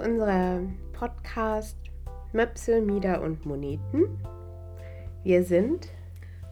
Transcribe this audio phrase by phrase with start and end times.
[0.00, 1.76] zu unserem Podcast
[2.32, 4.18] Möpsel, Mieder und Moneten.
[5.24, 5.88] Wir sind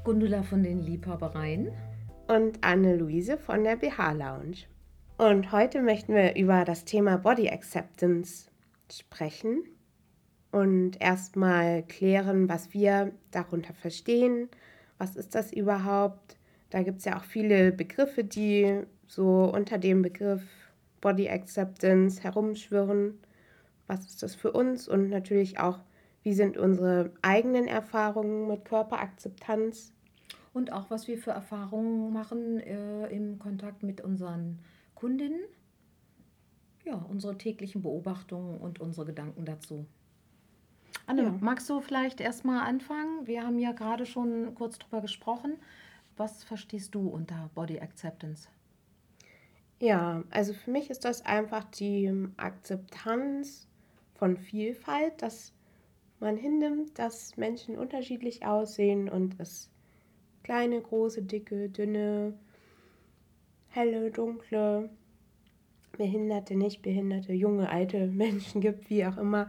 [0.04, 1.70] Gundula von den Liebhabereien
[2.26, 4.56] und Anne-Luise von der BH Lounge.
[5.16, 8.50] Und heute möchten wir über das Thema Body Acceptance
[8.92, 9.64] sprechen
[10.50, 14.48] und erstmal klären, was wir darunter verstehen.
[14.98, 16.36] Was ist das überhaupt?
[16.70, 20.42] Da gibt es ja auch viele Begriffe, die so unter dem Begriff
[21.00, 23.18] Body Acceptance herumschwirren.
[23.88, 24.86] Was ist das für uns?
[24.86, 25.80] Und natürlich auch,
[26.22, 29.92] wie sind unsere eigenen Erfahrungen mit Körperakzeptanz?
[30.52, 34.58] Und auch, was wir für Erfahrungen machen äh, im Kontakt mit unseren
[34.94, 35.40] Kundinnen.
[36.84, 39.86] Ja, unsere täglichen Beobachtungen und unsere Gedanken dazu.
[41.06, 41.34] Anne, ja.
[41.40, 43.26] magst du vielleicht erstmal anfangen?
[43.26, 45.56] Wir haben ja gerade schon kurz drüber gesprochen.
[46.16, 48.48] Was verstehst du unter Body Acceptance?
[49.80, 53.67] Ja, also für mich ist das einfach die Akzeptanz
[54.18, 55.52] von Vielfalt, dass
[56.20, 59.70] man hinnimmt, dass Menschen unterschiedlich aussehen und es
[60.42, 62.34] kleine, große, dicke, dünne,
[63.68, 64.90] helle, dunkle,
[65.96, 69.48] behinderte, nicht behinderte, junge, alte Menschen gibt, wie auch immer,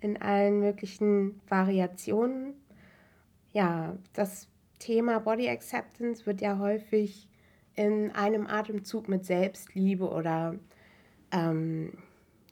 [0.00, 2.54] in allen möglichen Variationen.
[3.52, 7.28] Ja, das Thema Body Acceptance wird ja häufig
[7.74, 10.56] in einem Atemzug mit Selbstliebe oder
[11.30, 11.92] ähm,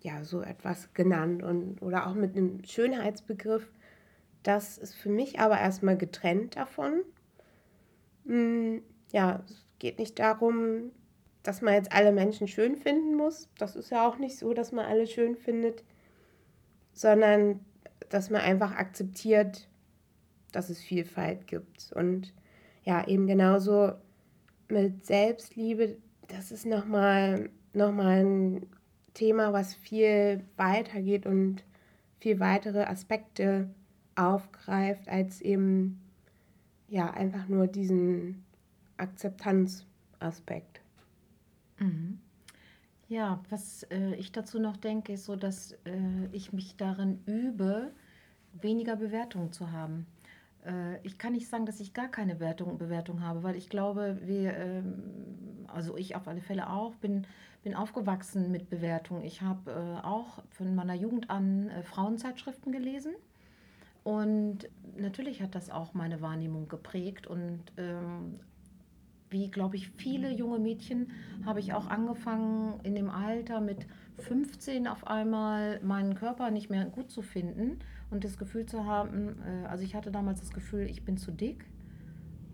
[0.06, 3.68] ja, so etwas genannt und oder auch mit einem Schönheitsbegriff.
[4.44, 7.02] Das ist für mich aber erstmal getrennt davon.
[8.24, 10.92] Hm, ja, es geht nicht darum,
[11.42, 13.48] dass man jetzt alle Menschen schön finden muss.
[13.58, 15.82] Das ist ja auch nicht so, dass man alle schön findet,
[16.92, 17.58] sondern
[18.08, 19.68] dass man einfach akzeptiert,
[20.52, 21.92] dass es Vielfalt gibt.
[21.92, 22.32] Und
[22.84, 23.94] ja, eben genauso
[24.68, 25.96] mit Selbstliebe,
[26.28, 28.66] das ist nochmal noch mal ein
[29.16, 31.64] Thema, was viel weiter geht und
[32.20, 33.70] viel weitere Aspekte
[34.14, 36.00] aufgreift, als eben
[36.88, 38.44] ja einfach nur diesen
[38.98, 40.82] Akzeptanzaspekt.
[41.78, 42.18] Mhm.
[43.08, 47.92] Ja, was äh, ich dazu noch denke, ist so, dass äh, ich mich darin übe,
[48.52, 50.06] weniger Bewertungen zu haben.
[50.66, 54.18] Äh, ich kann nicht sagen, dass ich gar keine Wertung, Bewertung habe, weil ich glaube,
[54.22, 54.94] wir, ähm,
[55.68, 57.26] also ich auf alle Fälle auch, bin,
[57.62, 59.22] bin aufgewachsen mit Bewertung.
[59.22, 63.14] Ich habe äh, auch von meiner Jugend an äh, Frauenzeitschriften gelesen.
[64.04, 67.26] Und natürlich hat das auch meine Wahrnehmung geprägt.
[67.26, 68.38] Und ähm,
[69.30, 71.10] wie, glaube ich, viele junge Mädchen
[71.44, 73.86] habe ich auch angefangen, in dem Alter mit
[74.18, 77.78] 15 auf einmal meinen Körper nicht mehr gut zu finden
[78.10, 81.30] und das Gefühl zu haben, äh, also ich hatte damals das Gefühl, ich bin zu
[81.30, 81.64] dick.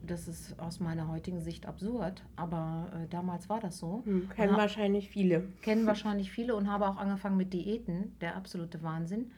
[0.04, 4.02] Das ist aus meiner heutigen Sicht absurd, aber äh, damals war das so.
[4.04, 5.44] Hm, kennen wahrscheinlich viele.
[5.62, 9.30] Kennen wahrscheinlich viele und habe auch angefangen mit Diäten, der absolute Wahnsinn.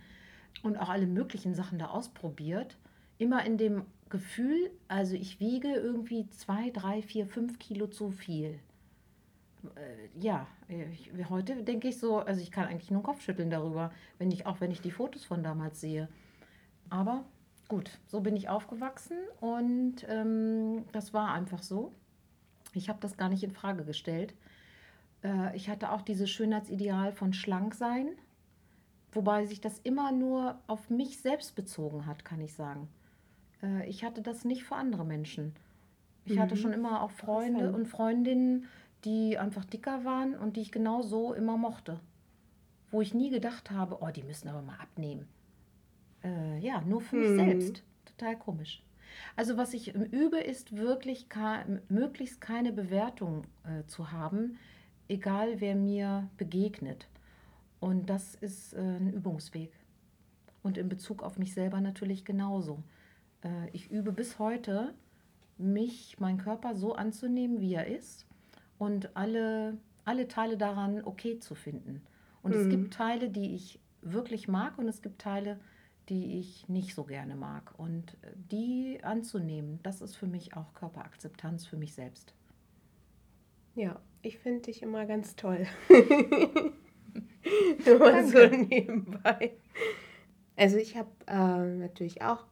[0.63, 2.79] Und auch alle möglichen Sachen da ausprobiert.
[3.19, 8.59] Immer in dem Gefühl, also ich wiege irgendwie zwei, drei, vier, fünf Kilo zu viel.
[9.77, 13.51] Äh, ja, ich, heute denke ich so, also ich kann eigentlich nur den Kopf schütteln
[13.51, 16.09] darüber, wenn ich, auch wenn ich die Fotos von damals sehe.
[16.91, 17.25] Aber
[17.69, 21.93] gut, so bin ich aufgewachsen und ähm, das war einfach so.
[22.73, 24.35] Ich habe das gar nicht in Frage gestellt.
[25.23, 28.09] Äh, ich hatte auch dieses Schönheitsideal von schlank sein,
[29.13, 32.89] wobei sich das immer nur auf mich selbst bezogen hat, kann ich sagen.
[33.63, 35.55] Äh, ich hatte das nicht für andere Menschen.
[36.27, 36.41] Ich mhm.
[36.41, 38.67] hatte schon immer auch Freunde und Freundinnen,
[39.05, 42.01] die einfach dicker waren und die ich genau so immer mochte.
[42.91, 45.27] Wo ich nie gedacht habe, oh, die müssen aber mal abnehmen.
[46.23, 47.37] Äh, ja, nur für mich mhm.
[47.37, 47.83] selbst.
[48.05, 48.83] Total komisch.
[49.37, 51.29] Also was ich übe, ist wirklich
[51.89, 54.59] möglichst keine Bewertung äh, zu haben,
[55.09, 57.09] egal wer mir begegnet.
[57.81, 59.73] Und das ist äh, ein Übungsweg.
[60.63, 62.83] Und in Bezug auf mich selber natürlich genauso.
[63.43, 64.95] Äh, ich übe bis heute,
[65.59, 68.27] mich, meinen Körper so anzunehmen, wie er ist
[68.79, 72.03] und alle, alle Teile daran okay zu finden.
[72.43, 72.61] Und mhm.
[72.61, 75.59] es gibt Teile, die ich wirklich mag und es gibt Teile,
[76.09, 77.73] die ich nicht so gerne mag.
[77.79, 82.35] Und äh, die anzunehmen, das ist für mich auch Körperakzeptanz für mich selbst.
[83.75, 85.67] Ja, ich finde dich immer ganz toll.
[87.87, 89.53] Nur so nebenbei.
[90.57, 92.45] Also ich habe äh, natürlich auch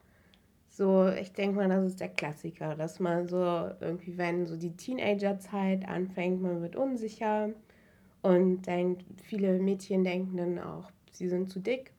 [0.75, 4.75] so, ich denke mal, das ist der Klassiker, dass man so irgendwie, wenn so die
[4.75, 7.51] Teenagerzeit anfängt, man wird unsicher
[8.23, 11.93] und denkt, viele Mädchen denken dann auch, sie sind zu dick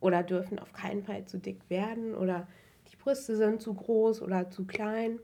[0.00, 2.48] oder dürfen auf keinen Fall zu dick werden oder
[2.90, 5.20] die Brüste sind zu groß oder zu klein.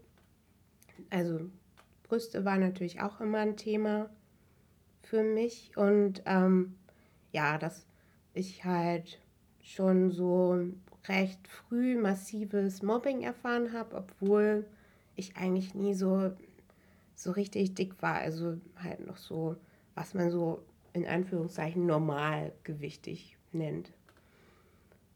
[1.10, 1.40] Also
[2.04, 4.10] Brüste war natürlich auch immer ein Thema
[5.02, 6.76] für mich und ähm,
[7.32, 7.84] ja, das
[8.32, 9.20] ich halt
[9.60, 10.56] schon so
[11.08, 14.66] recht früh massives Mobbing erfahren habe, obwohl
[15.14, 16.32] ich eigentlich nie so,
[17.14, 18.16] so richtig dick war.
[18.16, 19.56] Also halt noch so,
[19.94, 20.62] was man so
[20.92, 23.92] in Anführungszeichen normalgewichtig nennt.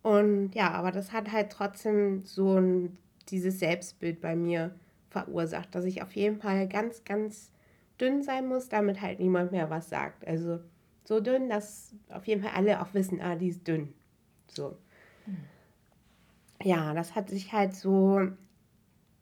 [0.02, 2.96] Und ja, aber das hat halt trotzdem so ein,
[3.28, 4.74] dieses Selbstbild bei mir
[5.10, 7.50] verursacht, dass ich auf jeden Fall ganz, ganz
[8.00, 10.26] dünn sein muss, damit halt niemand mehr was sagt.
[10.26, 10.60] Also
[11.04, 13.92] so dünn, dass auf jeden Fall alle auch wissen, ah, die ist dünn.
[14.48, 14.76] So.
[16.62, 18.34] Ja, das hat sich halt so mh,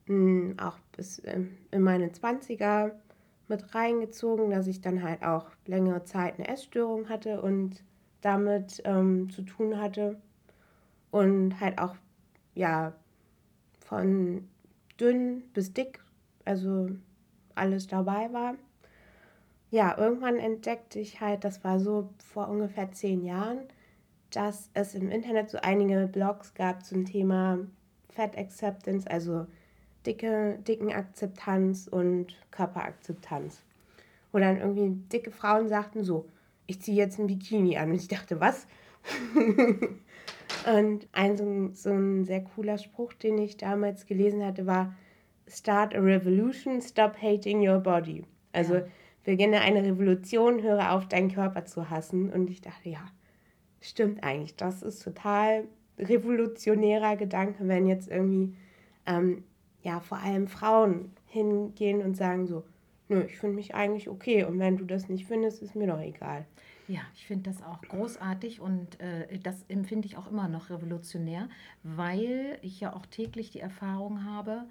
[0.06, 2.92] hm, auch bis ähm, in meine 20er
[3.48, 7.82] mit reingezogen, dass ich dann halt auch längere Zeit eine Essstörung hatte und
[8.20, 10.20] damit ähm, zu tun hatte.
[11.10, 11.96] Und halt auch,
[12.54, 12.92] ja,
[13.80, 14.48] von
[15.00, 16.00] dünn bis dick,
[16.44, 16.90] also
[17.54, 18.56] alles dabei war.
[19.70, 23.60] Ja, irgendwann entdeckte ich halt, das war so vor ungefähr zehn Jahren,
[24.30, 27.58] dass es im Internet so einige Blogs gab zum Thema
[28.10, 29.46] Fat Acceptance, also
[30.06, 33.62] dicke, dicken Akzeptanz und Körperakzeptanz.
[34.32, 36.26] Wo dann irgendwie dicke Frauen sagten so,
[36.66, 37.90] ich ziehe jetzt ein Bikini an.
[37.90, 38.66] Und ich dachte, was?
[40.74, 44.94] und ein so, so ein sehr cooler Spruch, den ich damals gelesen hatte, war,
[45.50, 48.22] Start a revolution, stop hating your body.
[48.52, 48.82] Also ja.
[49.24, 52.30] beginne eine Revolution, höre auf, deinen Körper zu hassen.
[52.30, 53.00] Und ich dachte, ja,
[53.80, 54.56] stimmt eigentlich.
[54.56, 55.64] Das ist total
[55.98, 58.54] revolutionärer Gedanke, wenn jetzt irgendwie
[59.06, 59.44] ähm,
[59.82, 62.64] ja vor allem Frauen hingehen und sagen so,
[63.08, 66.00] nö, ich finde mich eigentlich okay und wenn du das nicht findest, ist mir doch
[66.00, 66.44] egal.
[66.86, 71.48] Ja, ich finde das auch großartig und äh, das empfinde ich auch immer noch revolutionär,
[71.82, 74.64] weil ich ja auch täglich die Erfahrung habe,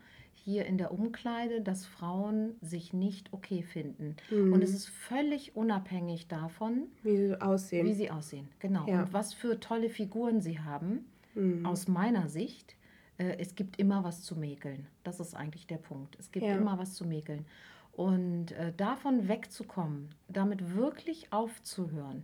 [0.48, 4.16] hier in der Umkleide, dass Frauen sich nicht okay finden.
[4.32, 4.54] Mhm.
[4.54, 7.86] Und es ist völlig unabhängig davon, wie sie aussehen.
[7.86, 8.88] Wie sie aussehen, genau.
[8.88, 9.02] Ja.
[9.02, 11.06] Und was für tolle Figuren sie haben,
[11.36, 11.66] mhm.
[11.66, 12.78] aus meiner Sicht.
[13.18, 14.88] Äh, es gibt immer was zu mäkeln.
[15.04, 16.16] Das ist eigentlich der Punkt.
[16.18, 16.56] Es gibt ja.
[16.56, 17.46] immer was zu mäkeln.
[17.92, 22.24] Und äh, davon wegzukommen, damit wirklich aufzuhören,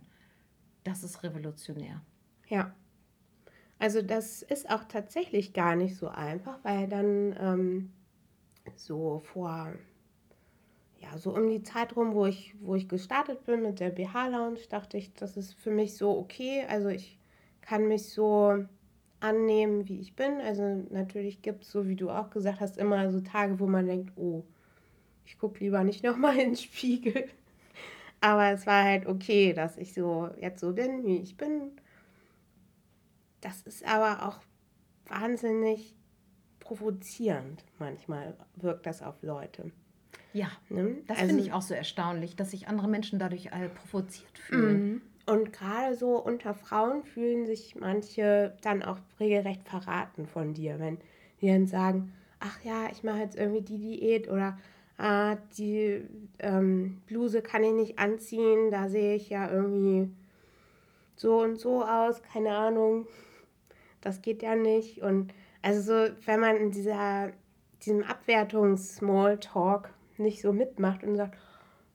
[0.82, 2.00] das ist revolutionär.
[2.48, 2.74] Ja.
[3.78, 7.92] Also das ist auch tatsächlich gar nicht so einfach, weil dann ähm,
[8.78, 9.72] so vor,
[10.98, 14.60] ja, so um die Zeit rum, wo ich, wo ich gestartet bin mit der BH-Lounge,
[14.68, 16.64] dachte ich, das ist für mich so okay.
[16.68, 17.18] Also ich
[17.60, 18.64] kann mich so
[19.20, 20.40] annehmen, wie ich bin.
[20.40, 23.86] Also natürlich gibt es, so wie du auch gesagt hast, immer so Tage, wo man
[23.86, 24.44] denkt, oh,
[25.24, 27.28] ich gucke lieber nicht nochmal in den Spiegel.
[28.20, 31.72] Aber es war halt okay, dass ich so jetzt so bin, wie ich bin.
[33.40, 34.38] Das ist aber auch
[35.06, 35.94] wahnsinnig
[36.64, 37.64] provozierend.
[37.78, 39.70] Manchmal wirkt das auf Leute.
[40.32, 40.96] Ja, ne?
[41.06, 44.92] das also, finde ich auch so erstaunlich, dass sich andere Menschen dadurch äh, provoziert fühlen.
[44.92, 45.02] Mhm.
[45.26, 50.98] Und gerade so unter Frauen fühlen sich manche dann auch regelrecht verraten von dir, wenn
[51.40, 54.58] die dann sagen, ach ja, ich mache jetzt irgendwie die Diät oder
[54.98, 56.02] ah, die
[56.40, 60.10] ähm, Bluse kann ich nicht anziehen, da sehe ich ja irgendwie
[61.16, 63.06] so und so aus, keine Ahnung,
[64.00, 65.00] das geht ja nicht.
[65.00, 65.32] Und
[65.64, 67.32] also so, wenn man in dieser,
[67.82, 71.36] diesem Abwertungs-Smalltalk nicht so mitmacht und sagt,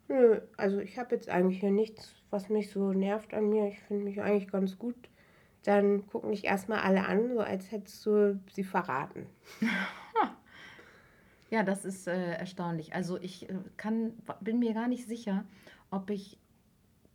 [0.08, 3.80] nö, also ich habe jetzt eigentlich hier nichts was mich so nervt an mir, ich
[3.80, 4.96] finde mich eigentlich ganz gut,
[5.64, 9.28] dann gucken dich erstmal alle an, so als hättest du sie verraten.
[11.52, 12.94] Ja, das ist äh, erstaunlich.
[12.94, 15.46] Also ich äh, kann, bin mir gar nicht sicher,
[15.90, 16.38] ob ich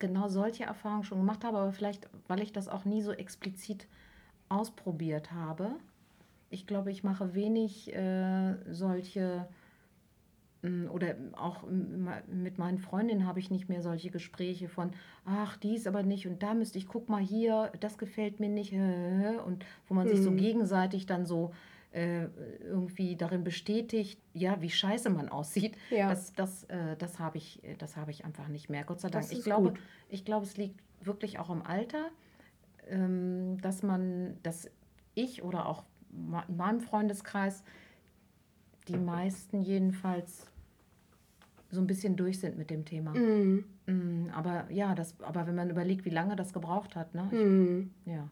[0.00, 3.86] genau solche Erfahrungen schon gemacht habe, aber vielleicht, weil ich das auch nie so explizit
[4.48, 5.76] ausprobiert habe.
[6.50, 9.48] Ich glaube, ich mache wenig äh, solche
[10.64, 11.64] hm, oder auch
[12.26, 14.92] mit meinen Freundinnen habe ich nicht mehr solche Gespräche von,
[15.26, 18.72] ach, dies aber nicht und da müsste ich, guck mal hier, das gefällt mir nicht
[18.72, 20.10] und wo man mhm.
[20.10, 20.38] sich so hm.
[20.38, 21.52] gegenseitig dann so
[21.94, 22.28] äh,
[22.64, 25.76] irgendwie darin bestätigt, ja, wie scheiße man aussieht.
[25.90, 26.08] Ja.
[26.08, 29.30] Das, das, äh, das habe ich, das hab ich einfach nicht mehr, Gott sei Dank.
[29.30, 29.74] Ich glaube,
[30.08, 32.10] ich glaube, es liegt wirklich auch im Alter,
[32.88, 34.70] ähm, dass man, dass
[35.14, 35.84] ich oder auch
[36.48, 37.62] in meinem Freundeskreis
[38.88, 40.46] die meisten jedenfalls
[41.70, 43.12] so ein bisschen durch sind mit dem Thema.
[43.12, 44.30] Mhm.
[44.32, 47.28] Aber ja, das, aber wenn man überlegt, wie lange das gebraucht hat, ne?
[47.32, 47.90] Ich, mhm.
[48.06, 48.28] Ja.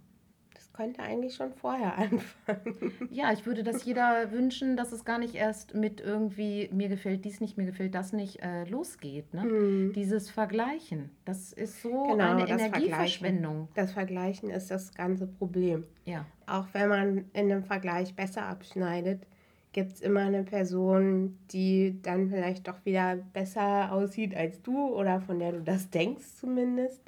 [0.63, 2.93] Das könnte eigentlich schon vorher anfangen.
[3.11, 7.25] Ja, ich würde das jeder wünschen, dass es gar nicht erst mit irgendwie, mir gefällt
[7.25, 9.35] dies nicht, mir gefällt das nicht, äh, losgeht.
[9.35, 9.45] Ne?
[9.45, 9.93] Mhm.
[9.93, 13.67] Dieses Vergleichen, das ist so genau, eine Energieverschwendung.
[13.67, 13.75] Vergleichen.
[13.75, 15.85] Das Vergleichen ist das ganze Problem.
[16.05, 16.27] Ja.
[16.47, 19.27] Auch wenn man in einem Vergleich besser abschneidet,
[19.73, 25.21] gibt es immer eine Person, die dann vielleicht doch wieder besser aussieht als du oder
[25.21, 27.03] von der du das denkst zumindest.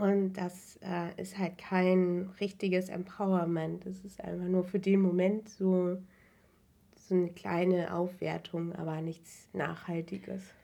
[0.00, 3.84] Und das äh, ist halt kein richtiges Empowerment.
[3.84, 5.98] Es ist einfach nur für den Moment so,
[6.96, 10.54] so eine kleine Aufwertung, aber nichts Nachhaltiges.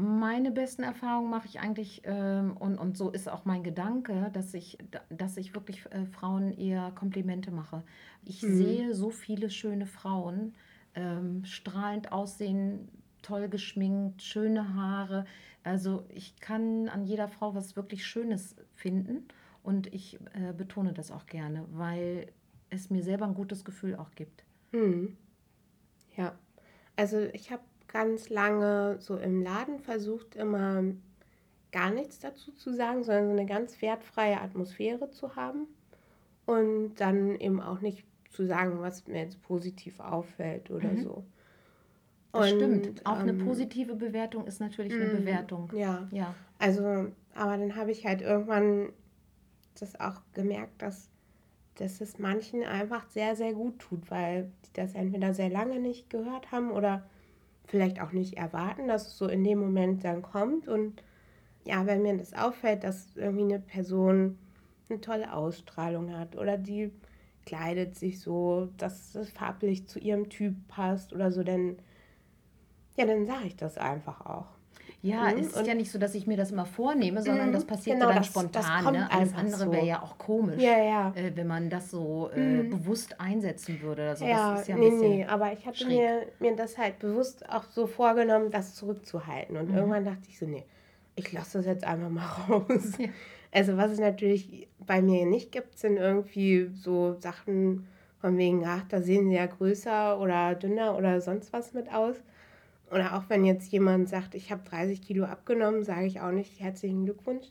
[0.00, 4.54] Meine besten Erfahrungen mache ich eigentlich, ähm, und, und so ist auch mein Gedanke, dass
[4.54, 4.78] ich,
[5.10, 7.82] dass ich wirklich äh, Frauen eher Komplimente mache.
[8.24, 8.46] Ich Mhm.
[8.46, 10.54] sehe so viele schöne Frauen,
[10.94, 12.88] ähm, strahlend aussehen,
[13.22, 15.24] toll geschminkt, schöne Haare.
[15.68, 19.28] Also ich kann an jeder Frau was wirklich Schönes finden
[19.62, 22.32] und ich äh, betone das auch gerne, weil
[22.70, 24.44] es mir selber ein gutes Gefühl auch gibt.
[24.72, 25.16] Hm.
[26.16, 26.38] Ja,
[26.96, 30.82] also ich habe ganz lange so im Laden versucht, immer
[31.70, 35.66] gar nichts dazu zu sagen, sondern so eine ganz wertfreie Atmosphäre zu haben
[36.46, 41.02] und dann eben auch nicht zu sagen, was mir jetzt positiv auffällt oder Mhm.
[41.02, 41.24] so.
[42.32, 43.06] Das Und stimmt.
[43.06, 45.72] Auch eine ähm, positive Bewertung ist natürlich eine mm, Bewertung.
[45.74, 46.34] ja, Ja.
[46.58, 46.82] also,
[47.34, 48.92] aber dann habe ich halt irgendwann
[49.80, 51.08] das auch gemerkt, dass,
[51.76, 56.10] dass es manchen einfach sehr, sehr gut tut, weil die das entweder sehr lange nicht
[56.10, 57.06] gehört haben oder
[57.66, 60.68] vielleicht auch nicht erwarten, dass es so in dem Moment dann kommt.
[60.68, 61.02] Und
[61.64, 64.38] ja, wenn mir das auffällt, dass irgendwie eine Person
[64.88, 66.90] eine tolle Ausstrahlung hat oder die
[67.46, 71.76] kleidet sich so, dass es farblich zu ihrem Typ passt oder so, dann,
[72.98, 74.46] ja, dann sage ich das einfach auch.
[75.00, 77.52] Ja, Mhm, es ist ja nicht so, dass ich mir das immer vornehme, sondern Mhm,
[77.52, 78.84] das passiert genau, dann das- das spontan.
[78.84, 79.10] kommt ne?
[79.12, 79.72] Alles andere so.
[79.72, 81.12] wäre ja auch komisch, Ja, ja.
[81.14, 82.70] äh, wenn man das so äh, Mhm.
[82.70, 84.08] bewusst einsetzen würde.
[84.08, 87.48] Also Ja, das ist ja nee, nee, aber ich hatte mir, mir das halt bewusst
[87.48, 89.56] auch so vorgenommen, das zurückzuhalten.
[89.56, 89.76] Und Mhm.
[89.76, 90.64] irgendwann dachte ich so, nee,
[91.14, 92.92] ich lasse das jetzt einfach mal raus.
[92.98, 93.08] Ja.
[93.52, 97.86] Also was es natürlich bei mir nicht gibt, sind irgendwie so Sachen
[98.20, 102.16] von wegen, ach, da sehen sie ja größer oder dünner oder sonst was mit aus.
[102.90, 106.58] Oder auch wenn jetzt jemand sagt, ich habe 30 Kilo abgenommen, sage ich auch nicht
[106.60, 107.46] herzlichen Glückwunsch,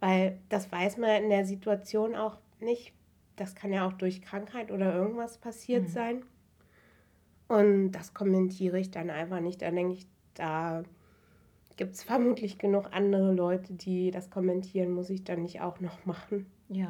[0.00, 2.92] weil das weiß man in der Situation auch nicht.
[3.36, 5.88] Das kann ja auch durch Krankheit oder irgendwas passiert Mhm.
[5.88, 6.22] sein.
[7.48, 9.60] Und das kommentiere ich dann einfach nicht.
[9.62, 10.82] Dann denke ich, da
[11.76, 16.04] gibt es vermutlich genug andere Leute, die das kommentieren, muss ich dann nicht auch noch
[16.06, 16.46] machen.
[16.68, 16.88] Ja.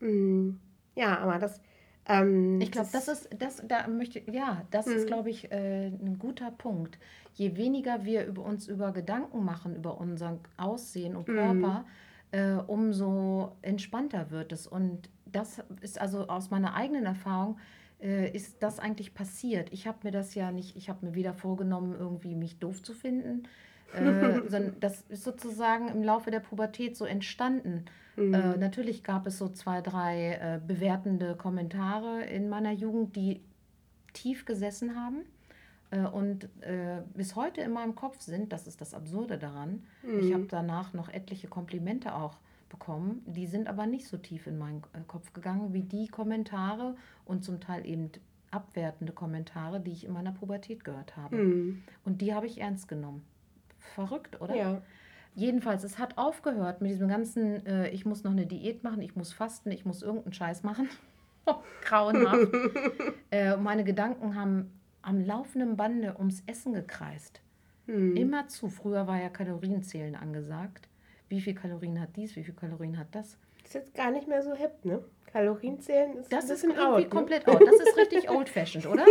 [0.00, 0.58] Mm,
[0.96, 1.60] Ja, aber das.
[2.06, 5.06] Ähm, Ich glaube, das ist, das, da möchte, ja, das ist, Mhm.
[5.06, 6.98] glaube ich, äh, ein guter Punkt.
[7.34, 11.36] Je weniger wir über uns über Gedanken machen, über unser Aussehen und Mhm.
[11.36, 11.84] Körper,
[12.32, 14.66] äh, umso entspannter wird es.
[14.66, 17.58] Und das ist also aus meiner eigenen Erfahrung,
[18.00, 19.72] äh, ist das eigentlich passiert.
[19.72, 22.92] Ich habe mir das ja nicht, ich habe mir wieder vorgenommen, irgendwie mich doof zu
[22.94, 23.44] finden.
[23.94, 27.84] Äh, sondern das ist sozusagen im Laufe der Pubertät so entstanden.
[28.16, 33.40] Mm, Äh, natürlich gab es so zwei, drei äh, bewertende Kommentare in meiner Jugend, die
[34.12, 35.22] tief gesessen haben
[35.90, 38.52] äh, und äh, bis heute in meinem Kopf sind.
[38.52, 39.82] Das ist das Absurde daran.
[40.20, 42.36] Ich mm, habe danach noch etliche Komplimente auch
[42.68, 43.22] bekommen.
[43.26, 47.44] Die sind aber nicht so tief in meinen äh, Kopf gegangen wie die Kommentare und
[47.44, 48.10] zum Teil eben
[48.50, 51.36] abwertende Kommentare, die ich in meiner Pubertät gehört habe.
[51.36, 53.22] mm, Und die habe ich ernst genommen.
[53.94, 54.54] Verrückt, oder?
[54.54, 54.82] Ja.
[55.34, 59.16] Jedenfalls, es hat aufgehört mit diesem ganzen, äh, ich muss noch eine Diät machen, ich
[59.16, 60.88] muss fasten, ich muss irgendeinen Scheiß machen.
[61.82, 62.52] Grauenhaft.
[63.30, 64.70] äh, meine Gedanken haben
[65.02, 67.40] am laufenden Bande ums Essen gekreist.
[67.86, 68.16] Mm.
[68.16, 68.68] Immer zu.
[68.68, 70.88] Früher war ja Kalorienzählen angesagt.
[71.28, 73.36] Wie viel Kalorien hat dies, wie viel Kalorien hat das?
[73.64, 75.02] Ist jetzt gar nicht mehr so hip, ne?
[75.34, 77.08] Kalorienzählen ist Das ist irgendwie out, ne?
[77.08, 77.60] komplett out.
[77.60, 79.04] Das ist richtig old-fashioned, oder?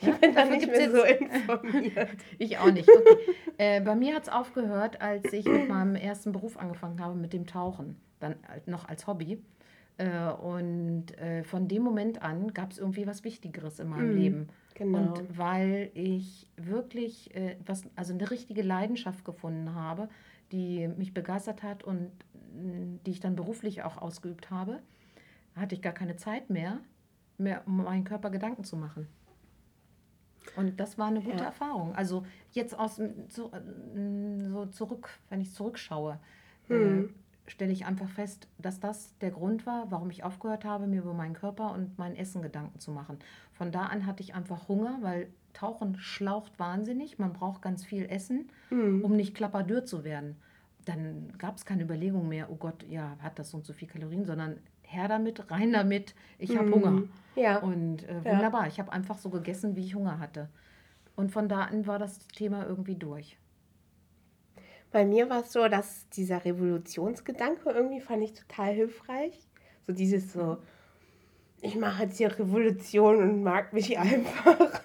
[0.00, 2.08] Ich Ja, bin da nicht mehr so informiert.
[2.38, 2.88] Ich auch nicht.
[2.88, 3.16] Okay.
[3.58, 7.34] Äh, bei mir hat es aufgehört, als ich mit meinem ersten Beruf angefangen habe, mit
[7.34, 7.96] dem Tauchen.
[8.20, 9.42] Dann noch als Hobby.
[9.98, 14.16] Äh, und äh, von dem Moment an gab es irgendwie was Wichtigeres in meinem Mhm.
[14.16, 14.48] Leben.
[14.74, 14.98] Genau.
[15.12, 20.08] Und weil ich wirklich äh, was, also eine richtige Leidenschaft gefunden habe,
[20.52, 22.10] die mich begeistert hat und
[22.54, 24.80] mh, die ich dann beruflich auch ausgeübt habe,
[25.56, 26.78] hatte ich gar keine Zeit mehr,
[27.38, 29.06] mehr um meinen Körper Gedanken zu machen.
[30.56, 31.44] Und das war eine gute Ja.
[31.44, 31.94] Erfahrung.
[31.94, 36.18] Also jetzt aus dem- zu, äh, so zurück, wenn ich zurückschaue,
[36.68, 37.10] Mhm.
[37.46, 41.02] äh, stelle ich einfach fest, dass das der Grund war, warum ich aufgehört habe, mir
[41.02, 43.18] über meinen Körper und mein Essen Gedanken zu machen.
[43.52, 47.18] Von da an hatte ich einfach Hunger, weil Tauchen schlaucht wahnsinnig.
[47.18, 49.02] Man braucht ganz viel Essen, Mm.
[49.04, 50.36] um nicht klapperdür zu werden.
[50.84, 53.88] Dann gab es keine Überlegung mehr, oh Gott, ja, hat das so und so viel
[53.88, 54.58] Kalorien, sondern
[54.92, 56.74] her damit, rein damit, ich habe Mm.
[56.74, 57.02] Hunger.
[57.36, 57.58] Ja.
[57.58, 58.32] Und äh, Ja.
[58.32, 60.48] wunderbar, ich habe einfach so gegessen, wie ich Hunger hatte.
[61.16, 63.38] Und von da an war das Thema irgendwie durch.
[64.90, 69.46] Bei mir war es so, dass dieser Revolutionsgedanke irgendwie fand ich total hilfreich.
[69.86, 70.58] So dieses so,
[71.60, 74.80] ich mache jetzt hier Revolution und mag mich einfach.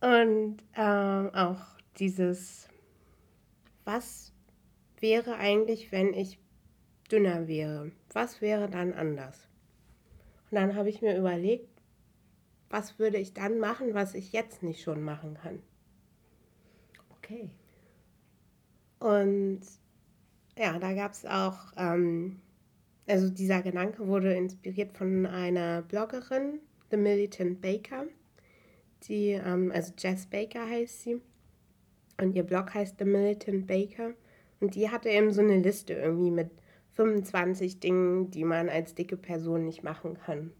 [0.00, 1.60] und ähm, auch
[1.98, 2.68] dieses,
[3.84, 4.32] was
[5.00, 6.38] wäre eigentlich, wenn ich
[7.08, 7.92] dünner wäre?
[8.12, 9.48] Was wäre dann anders?
[10.50, 11.68] Und dann habe ich mir überlegt,
[12.70, 15.62] was würde ich dann machen, was ich jetzt nicht schon machen kann?
[17.18, 17.50] Okay.
[18.98, 19.60] Und
[20.58, 22.40] ja, da gab es auch, ähm,
[23.06, 26.60] also dieser Gedanke wurde inspiriert von einer Bloggerin,
[26.90, 28.06] The Militant Baker,
[29.04, 31.20] die, ähm, also Jess Baker heißt sie.
[32.18, 34.12] Und ihr Blog heißt The Militant Baker.
[34.60, 36.50] Und die hatte eben so eine Liste irgendwie mit
[36.96, 40.50] 25 Dingen, die man als dicke Person nicht machen kann.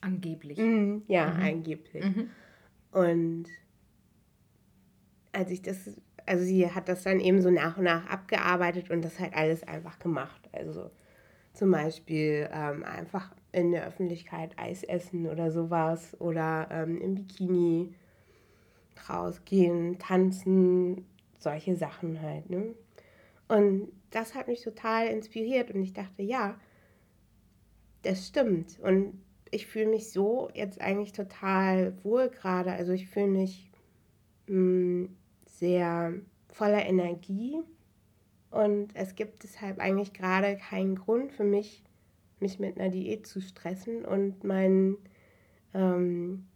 [0.00, 0.58] Angeblich.
[0.58, 1.42] Mhm, ja, mhm.
[1.42, 2.04] angeblich.
[2.04, 2.30] Mhm.
[2.92, 3.44] Und
[5.32, 5.90] als ich das,
[6.26, 9.62] also sie hat das dann eben so nach und nach abgearbeitet und das halt alles
[9.66, 10.48] einfach gemacht.
[10.52, 10.90] Also
[11.54, 17.94] zum Beispiel ähm, einfach in der Öffentlichkeit Eis essen oder sowas oder ähm, im Bikini
[19.08, 21.06] rausgehen, tanzen,
[21.38, 22.50] solche Sachen halt.
[22.50, 22.74] Ne?
[23.48, 26.58] Und das hat mich total inspiriert und ich dachte, ja,
[28.02, 28.78] das stimmt.
[28.80, 32.72] Und ich fühle mich so jetzt eigentlich total wohl gerade.
[32.72, 33.70] Also ich fühle mich
[34.46, 36.14] mh, hm, sehr
[36.48, 37.62] voller Energie
[38.50, 41.84] und es gibt deshalb eigentlich gerade keinen Grund für mich,
[42.40, 44.96] mich mit einer Diät zu stressen und meinen,
[45.74, 46.46] ähm,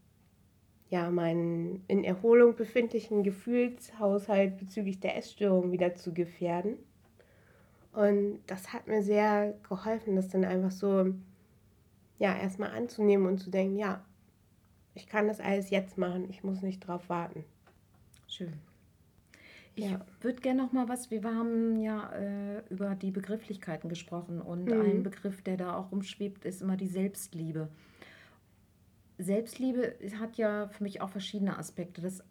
[0.88, 6.78] ja, meinen in Erholung befindlichen Gefühlshaushalt bezüglich der Essstörung wieder zu gefährden.
[7.92, 11.12] Und das hat mir sehr geholfen, das dann einfach so,
[12.18, 14.02] ja, erstmal anzunehmen und zu denken, ja,
[14.94, 17.44] ich kann das alles jetzt machen, ich muss nicht drauf warten.
[18.26, 18.54] Schön.
[19.74, 20.04] Ich ja.
[20.20, 24.80] würde gerne noch mal was, wir haben ja äh, über die Begrifflichkeiten gesprochen und mhm.
[24.80, 27.68] ein Begriff, der da auch rumschwebt, ist immer die Selbstliebe.
[29.18, 32.02] Selbstliebe hat ja für mich auch verschiedene Aspekte.
[32.02, 32.22] Das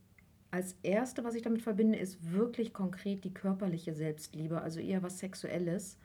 [0.52, 5.20] als erste, was ich damit verbinde, ist wirklich konkret die körperliche Selbstliebe, also eher was
[5.20, 5.98] Sexuelles.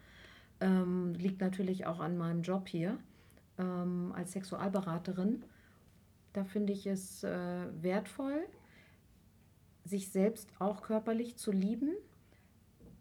[0.60, 2.96] Ähm, liegt natürlich auch an meinem Job hier
[3.58, 5.44] ähm, als Sexualberaterin.
[6.32, 8.46] Da finde ich es äh, wertvoll,
[9.84, 11.90] sich selbst auch körperlich zu lieben,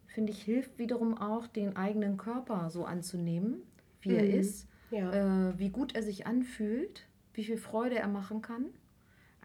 [0.07, 3.61] finde ich, hilft wiederum auch, den eigenen Körper so anzunehmen,
[4.01, 4.15] wie mhm.
[4.15, 5.49] er ist, ja.
[5.49, 8.65] äh, wie gut er sich anfühlt, wie viel Freude er machen kann.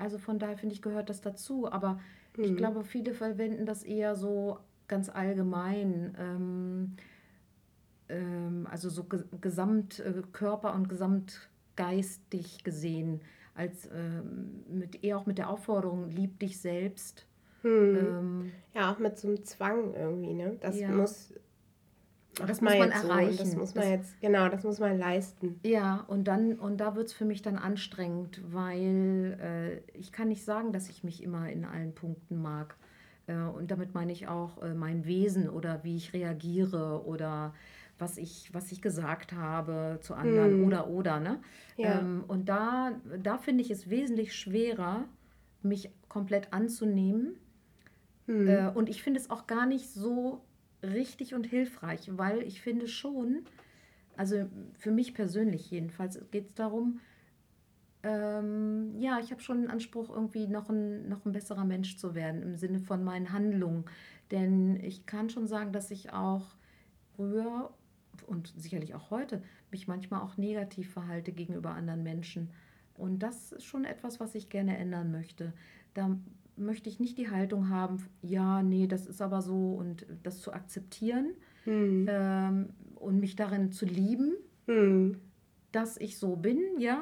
[0.00, 1.70] Also von daher finde ich, gehört das dazu.
[1.70, 2.00] Aber
[2.36, 2.44] mhm.
[2.44, 4.58] ich glaube, viele verwenden das eher so
[4.88, 6.16] ganz allgemein.
[6.18, 6.96] Ähm,
[8.08, 9.06] ähm, also so
[9.40, 13.20] Gesamtkörper äh, und gesamtgeistig gesehen,
[13.54, 17.26] als ähm, mit, eher auch mit der Aufforderung, lieb dich selbst
[17.62, 17.96] hm.
[17.96, 20.56] Ähm, ja, auch mit so einem Zwang irgendwie, ne?
[20.60, 20.88] Das ja.
[20.88, 21.34] muss.
[22.46, 23.33] Das muss man erreichen.
[23.33, 25.61] So, das muss man das, jetzt, genau, das muss man leisten.
[25.64, 30.29] Ja, und dann, und da wird es für mich dann anstrengend, weil äh, ich kann
[30.29, 32.76] nicht sagen, dass ich mich immer in allen Punkten mag.
[33.26, 37.55] Äh, und damit meine ich auch äh, mein Wesen oder wie ich reagiere oder
[37.98, 40.66] was ich, was ich gesagt habe zu anderen hm.
[40.66, 41.40] oder oder, ne?
[41.76, 41.98] Ja.
[41.98, 45.05] Ähm, und da, da finde ich es wesentlich schwerer,
[45.62, 47.37] mich komplett anzunehmen
[48.31, 48.48] Mhm.
[48.48, 50.42] Äh, und ich finde es auch gar nicht so
[50.82, 53.44] richtig und hilfreich, weil ich finde schon,
[54.16, 54.46] also
[54.78, 57.00] für mich persönlich jedenfalls, geht es darum,
[58.02, 62.14] ähm, ja, ich habe schon einen Anspruch, irgendwie noch ein, noch ein besserer Mensch zu
[62.14, 63.84] werden im Sinne von meinen Handlungen.
[64.30, 66.54] Denn ich kann schon sagen, dass ich auch
[67.16, 67.70] früher
[68.26, 72.50] und sicherlich auch heute mich manchmal auch negativ verhalte gegenüber anderen Menschen.
[72.94, 75.52] Und das ist schon etwas, was ich gerne ändern möchte.
[75.94, 76.16] Da
[76.60, 80.52] möchte ich nicht die Haltung haben, ja, nee, das ist aber so und das zu
[80.52, 81.32] akzeptieren
[81.64, 82.06] hm.
[82.08, 84.34] ähm, und mich darin zu lieben,
[84.66, 85.16] hm.
[85.72, 87.00] dass ich so bin, ja,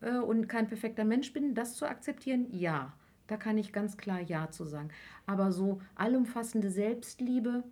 [0.00, 2.92] äh, und kein perfekter Mensch bin, das zu akzeptieren, ja.
[3.26, 4.88] Da kann ich ganz klar Ja zu sagen.
[5.26, 7.62] Aber so allumfassende Selbstliebe,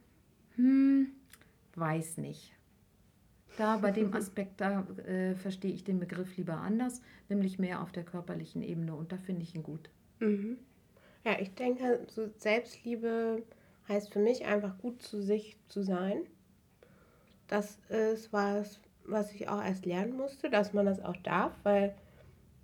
[0.56, 1.08] hm,
[1.74, 2.54] weiß nicht.
[3.56, 7.90] Da bei dem Aspekt, da äh, verstehe ich den Begriff lieber anders, nämlich mehr auf
[7.90, 9.88] der körperlichen Ebene und da finde ich ihn gut.
[10.20, 10.58] Mhm.
[11.26, 13.42] Ja, ich denke, so Selbstliebe
[13.88, 16.18] heißt für mich einfach gut zu sich zu sein.
[17.48, 21.96] Das ist was, was ich auch erst lernen musste, dass man das auch darf, weil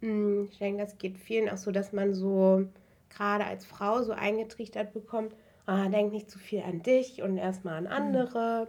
[0.01, 2.65] mh, hm, ich denke, das geht vielen auch so, dass man so
[3.11, 5.35] gerade als Frau so eingetrichtert bekommt,
[5.67, 7.91] ah, denk nicht zu viel an dich und erstmal an mhm.
[7.91, 8.69] andere.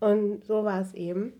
[0.00, 0.06] Mhm.
[0.06, 1.32] Und so war es eben.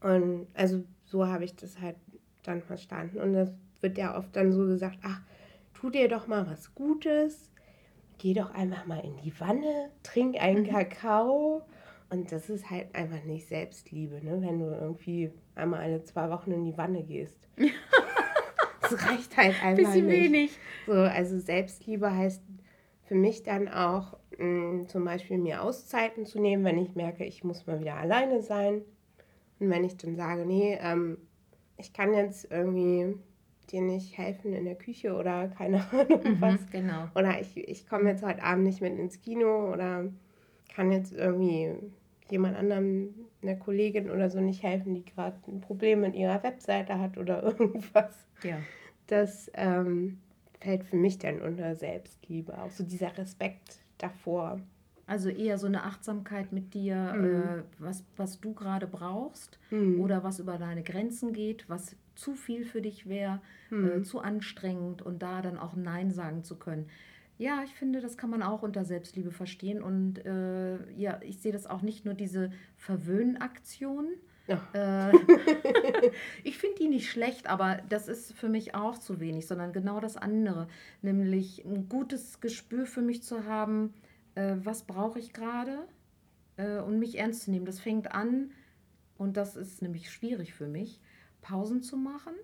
[0.00, 1.96] Und also so habe ich das halt
[2.42, 3.20] dann verstanden.
[3.20, 5.20] Und das wird ja oft dann so gesagt, ach,
[5.76, 7.52] tu dir doch mal was Gutes,
[8.18, 10.68] geh doch einfach mal in die Wanne, trink einen mhm.
[10.68, 11.62] Kakao.
[12.08, 14.40] Und das ist halt einfach nicht Selbstliebe, ne?
[14.40, 17.48] wenn du irgendwie einmal alle zwei Wochen in die Wanne gehst.
[18.80, 20.32] das reicht halt einfach Bisschen nicht.
[20.32, 20.58] wenig.
[20.86, 22.42] So, also Selbstliebe heißt
[23.02, 27.42] für mich dann auch, mh, zum Beispiel mir Auszeiten zu nehmen, wenn ich merke, ich
[27.42, 28.82] muss mal wieder alleine sein.
[29.58, 31.18] Und wenn ich dann sage, nee, ähm,
[31.76, 33.16] ich kann jetzt irgendwie
[33.72, 36.66] dir nicht helfen in der Küche oder keine Ahnung Mhm, was.
[36.70, 37.08] genau.
[37.14, 40.04] Oder ich, ich komme jetzt heute Abend nicht mit ins Kino oder
[40.74, 41.74] kann jetzt irgendwie
[42.30, 46.98] jemand anderem, einer Kollegin oder so nicht helfen, die gerade ein Problem mit ihrer Webseite
[46.98, 48.26] hat oder irgendwas.
[48.42, 48.58] Ja.
[49.06, 50.18] Das ähm,
[50.60, 52.60] fällt für mich dann unter Selbstliebe.
[52.60, 54.60] Auch so dieser Respekt davor.
[55.06, 57.24] Also eher so eine Achtsamkeit mit dir, Mhm.
[57.24, 60.00] äh, was, was du gerade brauchst Mhm.
[60.00, 63.40] oder was über deine Grenzen geht, was zu viel für dich wäre,
[63.70, 64.04] äh, Mhm.
[64.04, 66.88] zu anstrengend und da dann auch Nein sagen zu können.
[67.38, 71.52] Ja, ich finde, das kann man auch unter Selbstliebe verstehen und äh, ja, ich sehe
[71.52, 74.08] das auch nicht nur diese Verwöhnaktion.
[74.48, 74.62] Ja.
[74.72, 75.12] Äh,
[76.44, 80.00] ich finde die nicht schlecht, aber das ist für mich auch zu wenig, sondern genau
[80.00, 80.68] das andere,
[81.02, 83.92] nämlich ein gutes Gespür für mich zu haben,
[84.36, 85.86] äh, was brauche ich gerade
[86.56, 87.66] äh, und mich ernst zu nehmen.
[87.66, 88.52] Das fängt an,
[89.18, 91.00] und das ist nämlich schwierig für mich,
[91.42, 92.34] Pausen zu machen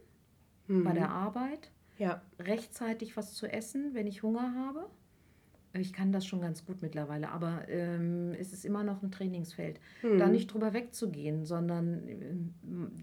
[0.68, 0.84] Mhm.
[0.84, 2.22] bei der Arbeit, Ja.
[2.38, 4.88] rechtzeitig was zu essen, wenn ich Hunger habe.
[5.74, 9.80] Ich kann das schon ganz gut mittlerweile, aber ähm, es ist immer noch ein Trainingsfeld.
[10.02, 10.18] Mhm.
[10.18, 12.54] Da nicht drüber wegzugehen, sondern ähm,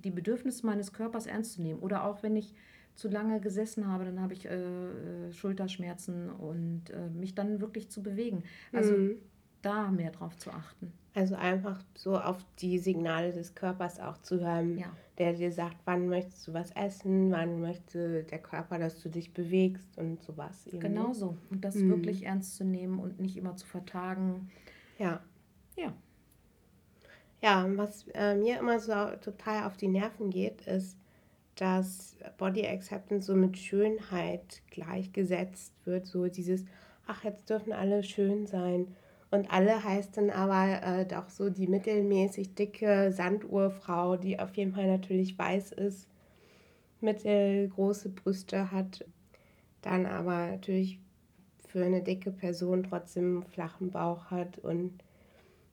[0.04, 1.80] die Bedürfnisse meines Körpers ernst zu nehmen.
[1.80, 2.54] Oder auch wenn ich
[3.00, 7.90] zu lange gesessen habe, dann habe ich äh, äh, Schulterschmerzen und äh, mich dann wirklich
[7.90, 8.44] zu bewegen.
[8.74, 9.16] Also Mhm.
[9.62, 10.94] da mehr drauf zu achten.
[11.16, 14.92] Also einfach so auf die Signale des Körpers auch zu hören, Ja.
[15.18, 19.34] der dir sagt, wann möchtest du was essen, wann möchte der Körper, dass du dich
[19.34, 20.68] bewegst und sowas.
[20.68, 20.78] Eben.
[20.78, 20.84] ne?
[20.84, 21.36] Genau so.
[21.50, 21.90] Und das Mhm.
[21.90, 24.50] wirklich ernst zu nehmen und nicht immer zu vertagen.
[24.98, 25.20] Ja.
[25.78, 25.94] Ja.
[27.42, 30.98] Ja, was äh, mir immer so total auf die Nerven geht, ist,
[31.60, 36.08] dass Body Acceptance so mit Schönheit gleichgesetzt wird.
[36.08, 36.64] So dieses,
[37.06, 38.96] ach, jetzt dürfen alle schön sein.
[39.30, 44.74] Und alle heißt dann aber äh, doch so die mittelmäßig dicke Sanduhrfrau, die auf jeden
[44.74, 46.08] Fall natürlich weiß ist,
[47.02, 49.06] mittelgroße Brüste hat,
[49.82, 51.00] dann aber natürlich
[51.68, 55.04] für eine dicke Person trotzdem einen flachen Bauch hat und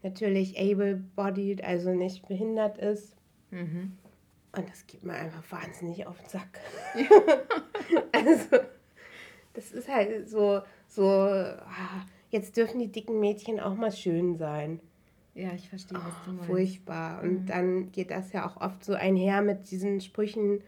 [0.02, 3.16] natürlich able-bodied, also nicht behindert ist.
[3.50, 3.92] Mhm.
[4.56, 6.60] Und das geht mir einfach wahnsinnig auf den Sack.
[8.12, 8.64] also,
[9.54, 14.80] das ist halt so, so, ah, jetzt dürfen die dicken Mädchen auch mal schön sein.
[15.34, 16.46] Ja, ich verstehe, was du Oh, meinst.
[16.46, 17.22] furchtbar.
[17.22, 17.46] Und Mhm.
[17.46, 20.62] dann geht das ja auch oft so einher mit diesen Sprüchen,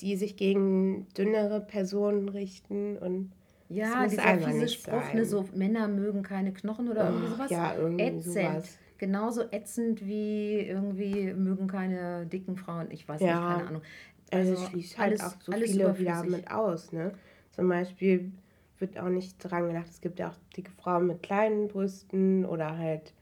[0.00, 2.96] die sich gegen dünnere Personen richten.
[2.96, 3.30] Und
[3.68, 7.50] Ja, dieser einfach fiese Spruch, ne, so Männer mögen keine Knochen oder irgendwie Oh, sowas.
[7.50, 8.24] ja, irgendwie ätzend.
[8.24, 8.78] sowas.
[8.98, 12.90] Genauso ätzend wie irgendwie mögen keine dicken Frauen.
[12.90, 13.26] Ich weiß Ja.
[13.34, 13.82] nicht, keine Ahnung.
[14.30, 16.92] Also, Also es schließt halt alles- auch so alles viele wieder mit aus.
[16.92, 17.12] Ne?
[17.50, 18.32] Zum Beispiel
[18.78, 22.76] wird auch nicht dran gedacht, es gibt ja auch dicke Frauen mit kleinen Brüsten oder
[22.78, 23.12] halt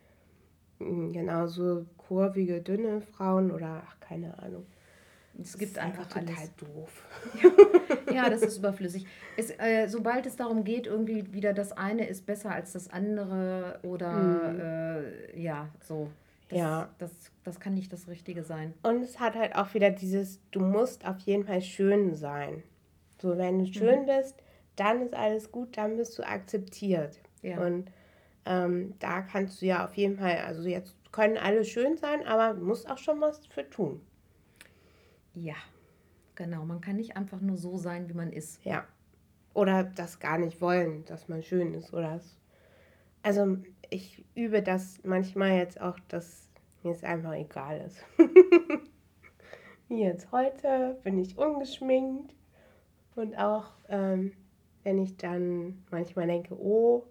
[0.78, 4.66] mh, genauso kurvige, dünne Frauen oder ach, keine Ahnung.
[5.40, 6.54] Es Das gibt ist einfach total alles.
[6.56, 7.04] doof.
[8.12, 9.06] Ja, das ist überflüssig.
[9.38, 13.80] Es, äh, sobald es darum geht, irgendwie wieder das eine ist besser als das andere
[13.82, 15.02] oder
[15.34, 16.08] äh, ja, so.
[16.48, 16.58] Das, Mhm.
[16.58, 16.88] Ja.
[16.98, 17.10] Das,
[17.44, 18.74] das kann nicht das Richtige sein.
[18.82, 22.62] Und es hat halt auch wieder dieses, du musst auf jeden Fall schön sein.
[23.22, 24.42] So, wenn du schön bist,
[24.76, 27.18] dann ist alles gut, dann bist du akzeptiert.
[27.40, 27.58] Ja.
[27.64, 27.90] Und
[28.44, 32.52] ähm, da kannst du ja auf jeden Fall, also jetzt können alle schön sein, aber
[32.58, 34.02] du musst auch schon was für tun.
[35.34, 35.56] Ja,
[36.34, 36.64] genau.
[36.64, 38.64] Man kann nicht einfach nur so sein, wie man ist.
[38.64, 38.86] Ja.
[39.54, 41.92] Oder das gar nicht wollen, dass man schön ist.
[41.92, 42.20] Oder
[43.22, 43.58] also
[43.90, 46.48] ich übe das manchmal jetzt auch, dass
[46.82, 48.04] mir es einfach egal ist.
[49.88, 52.34] Wie jetzt heute bin ich ungeschminkt.
[53.14, 54.32] Und auch ähm,
[54.82, 57.06] wenn ich dann manchmal denke, oh,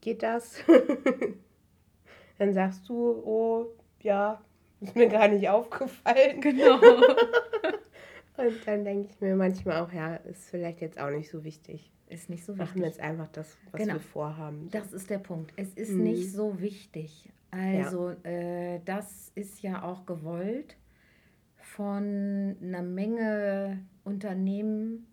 [0.00, 0.62] geht das?
[2.38, 3.66] dann sagst du, oh,
[4.00, 4.40] ja,
[4.80, 6.40] ist mir gar nicht aufgefallen.
[6.40, 6.78] Genau.
[8.38, 11.90] Und dann denke ich mir manchmal auch, ja, ist vielleicht jetzt auch nicht so wichtig.
[12.08, 12.96] Ist nicht so Machen wir wichtig.
[12.98, 13.94] jetzt einfach das, was Genau.
[13.94, 14.68] wir vorhaben.
[14.70, 15.52] Das ist der Punkt.
[15.56, 16.02] Es ist Mhm.
[16.02, 17.30] nicht so wichtig.
[17.50, 20.76] Also, äh, das ist ja auch gewollt
[21.56, 25.06] von einer Menge Unternehmen,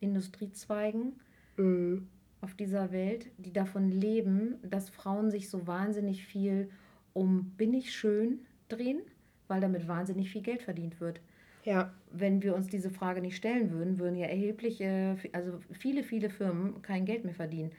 [0.00, 1.18] Industriezweigen
[1.56, 2.08] Mhm.
[2.40, 6.70] auf dieser Welt, die davon leben, dass Frauen sich so wahnsinnig viel
[7.14, 9.00] um bin ich schön drehen,
[9.46, 11.20] weil damit wahnsinnig viel Geld verdient wird.
[11.64, 16.30] Ja, Wenn wir uns diese Frage nicht stellen würden, würden ja erhebliche, also viele, viele
[16.30, 17.72] Firmen kein Geld mehr verdienen.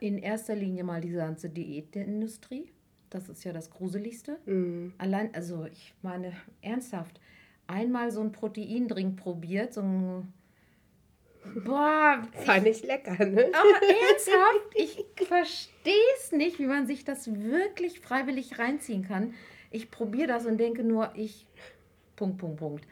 [0.00, 2.70] In erster Linie mal diese ganze Diätindustrie.
[3.10, 4.38] Das ist ja das Gruseligste.
[4.46, 4.92] mhm.
[4.98, 7.20] Allein, also ich meine, ernsthaft,
[7.66, 10.32] einmal so ein Proteindrink probiert, so ein
[11.64, 13.50] Boah, war nicht lecker, ne?
[13.52, 19.34] Aber ernsthaft, ich verstehe es nicht, wie man sich das wirklich freiwillig reinziehen kann.
[19.70, 21.46] Ich probiere das und denke nur, ich.
[22.16, 22.86] Punkt, Punkt, Punkt.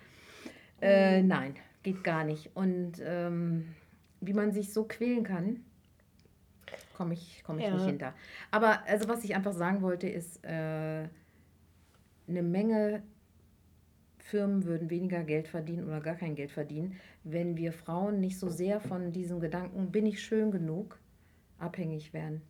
[0.80, 2.50] Äh, nein, geht gar nicht.
[2.54, 3.74] Und ähm,
[4.20, 5.64] wie man sich so quälen kann,
[6.96, 7.74] komme ich, komm ich Ja.
[7.74, 8.14] nicht hinter.
[8.50, 10.48] Aber also was ich einfach sagen wollte, ist, äh,
[12.28, 13.02] eine Menge
[14.30, 18.48] Firmen würden weniger Geld verdienen oder gar kein Geld verdienen, wenn wir Frauen nicht so
[18.48, 20.98] sehr von diesem Gedanken, bin ich schön genug,
[21.58, 22.40] abhängig wären.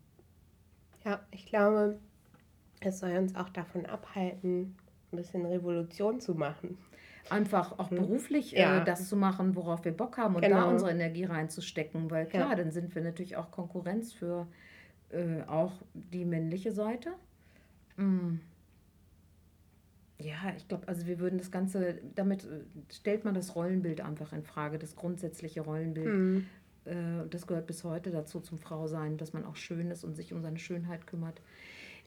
[1.05, 1.99] Ja, ich glaube,
[2.81, 4.77] es soll uns auch davon abhalten,
[5.13, 6.77] ein bisschen Revolution zu machen.
[7.31, 8.59] Einfach auch beruflich Mhm.
[8.59, 8.83] Ja.
[8.83, 10.69] äh, das zu machen, worauf wir Bock haben und da Genau.
[10.71, 12.55] unsere Energie reinzustecken, weil klar, Ja.
[12.57, 14.47] dann sind wir natürlich auch Konkurrenz für
[15.11, 17.11] äh, auch die männliche Seite.
[17.97, 18.37] Mm.
[20.21, 22.61] Ja, ich glaube, also wir würden das Ganze, damit äh,
[22.93, 26.07] stellt man das Rollenbild einfach in Frage, das grundsätzliche Rollenbild.
[26.07, 26.47] Hm.
[26.85, 30.33] Äh, das gehört bis heute dazu zum Frausein, dass man auch schön ist und sich
[30.33, 31.41] um seine Schönheit kümmert.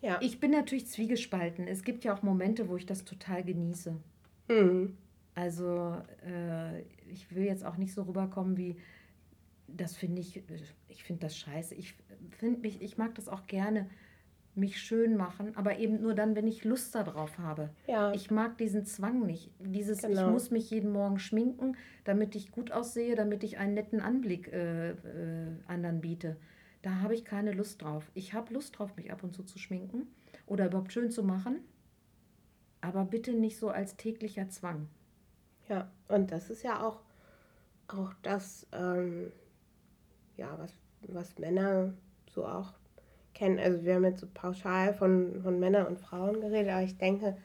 [0.01, 0.19] Ja.
[0.21, 1.67] Ich bin natürlich zwiegespalten.
[1.67, 3.95] Es gibt ja auch Momente, wo ich das total genieße.
[4.49, 4.97] Hm.
[5.35, 5.97] Also
[6.27, 8.75] äh, ich will jetzt auch nicht so rüberkommen wie,
[9.67, 10.43] das finde ich,
[10.87, 11.73] ich finde das scheiße.
[11.75, 11.95] Ich
[12.37, 13.89] finde mich, ich mag das auch gerne,
[14.55, 17.69] mich schön machen, aber eben nur dann, wenn ich Lust darauf habe.
[17.87, 18.13] Ja.
[18.13, 19.51] Ich mag diesen Zwang nicht.
[19.59, 20.31] Dieses, ich Genau.
[20.31, 24.91] muss mich jeden Morgen schminken, damit ich gut aussehe, damit ich einen netten Anblick äh,
[24.91, 24.95] äh,
[25.67, 26.37] anderen biete.
[26.83, 28.11] Da habe ich keine Lust drauf.
[28.13, 30.07] Ich habe Lust drauf, mich ab und zu zu schminken
[30.45, 31.59] oder überhaupt schön zu machen,
[32.81, 34.87] aber bitte nicht so als täglicher Zwang.
[35.69, 36.99] Ja, und das ist ja auch,
[37.87, 39.31] auch das, ähm,
[40.35, 40.73] ja, was,
[41.07, 41.93] was Männer
[42.29, 42.73] so auch
[43.33, 43.59] kennen.
[43.59, 47.37] Also wir haben jetzt so pauschal von, von Männern und Frauen geredet, aber ich denke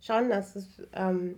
[0.00, 1.36] schon, dass es ähm,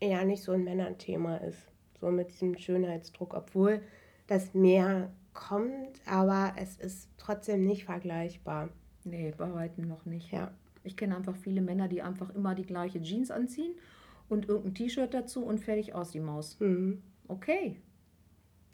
[0.00, 3.82] eher nicht so ein Männerthema ist, so mit diesem Schönheitsdruck, obwohl
[4.26, 8.68] das mehr kommt, aber es ist trotzdem nicht vergleichbar.
[9.04, 10.32] Nee, bei weitem noch nicht.
[10.32, 13.74] Ja, Ich kenne einfach viele Männer, die einfach immer die gleiche Jeans anziehen
[14.28, 16.58] und irgendein T-Shirt dazu und fertig aus die Maus.
[16.60, 17.02] mhm.
[17.26, 17.76] Okay.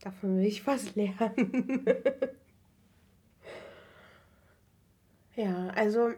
[0.01, 1.85] Davon will ich was lernen.
[5.37, 6.13] Ja, also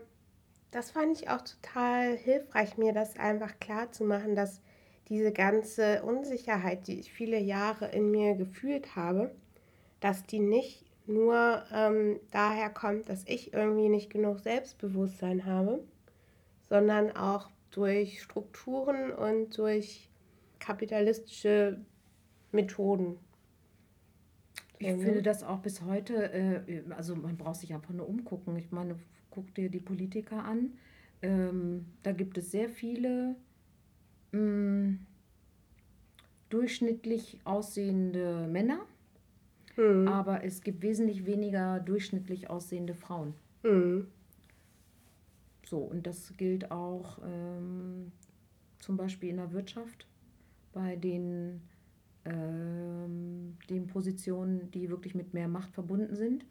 [0.70, 4.60] das fand ich auch total hilfreich, mir das einfach klar zu machen, dass
[5.08, 9.34] diese ganze Unsicherheit, die ich viele Jahre in mir gefühlt habe,
[10.00, 15.84] dass die nicht nur ähm, daher kommt, dass ich irgendwie nicht genug Selbstbewusstsein habe,
[16.68, 20.08] sondern auch durch Strukturen und durch
[20.58, 21.84] kapitalistische
[22.52, 23.18] Methoden.
[24.86, 24.98] Ich ne?
[24.98, 28.56] finde das auch bis heute, äh, also man braucht sich einfach nur umgucken.
[28.56, 28.96] Ich meine,
[29.30, 30.72] guck dir die Politiker an.
[31.22, 33.36] Ähm, da gibt es sehr viele
[34.32, 34.96] mh,
[36.50, 38.80] durchschnittlich aussehende Männer,
[39.76, 40.06] Hm.
[40.06, 43.34] aber es gibt wesentlich weniger durchschnittlich aussehende Frauen.
[43.62, 44.06] Hm.
[45.64, 48.12] So, und das gilt auch ähm,
[48.80, 50.06] zum Beispiel in der Wirtschaft,
[50.72, 51.62] bei den,
[52.24, 56.44] ähm, den Positionen, die wirklich mit mehr Macht verbunden sind.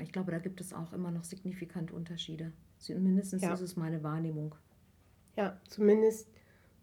[0.00, 2.52] Ich glaube, da gibt es auch immer noch signifikant Unterschiede.
[2.88, 3.52] Mindestens Ja.
[3.52, 4.54] ist es meine Wahrnehmung.
[5.36, 6.28] Ja, zumindest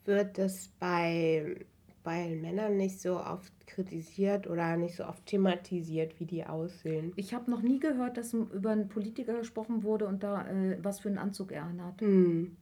[0.06, 1.66] wird das bei,
[2.04, 7.12] bei Männern nicht so oft kritisiert oder nicht so oft thematisiert, wie die aussehen.
[7.16, 11.00] Ich habe noch nie gehört, dass über einen Politiker gesprochen wurde und da äh, was
[11.02, 12.00] für einen Anzug er anhat.
[12.02, 12.56] Hm.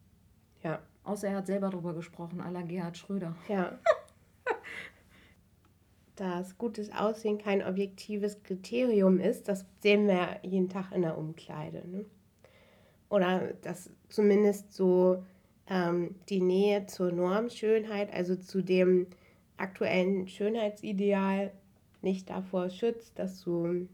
[0.63, 3.35] Ja, Außer er hat selber darüber gesprochen, à la Gerhard Schröder.
[3.47, 3.77] ja.
[6.17, 11.87] Dass gutes Aussehen kein objektives Kriterium ist, das sehen wir jeden Tag in der Umkleide.
[11.87, 12.05] Ne?
[13.09, 15.23] Oder dass zumindest so
[15.69, 19.07] ähm, die Nähe zur Normschönheit, also zu dem
[19.57, 21.51] aktuellen Schönheitsideal,
[22.01, 23.87] nicht davor schützt, dass du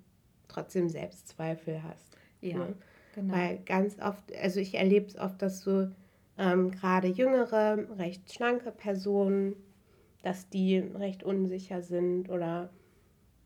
[0.48, 2.18] trotzdem Selbstzweifel hast.
[2.42, 2.76] Ja, Ne?
[3.16, 3.34] genau.
[3.34, 5.88] Weil ganz oft, also ich erlebe es oft, dass so
[6.38, 9.56] ähm, gerade jüngere, recht schlanke Personen,
[10.24, 12.72] dass die recht unsicher sind oder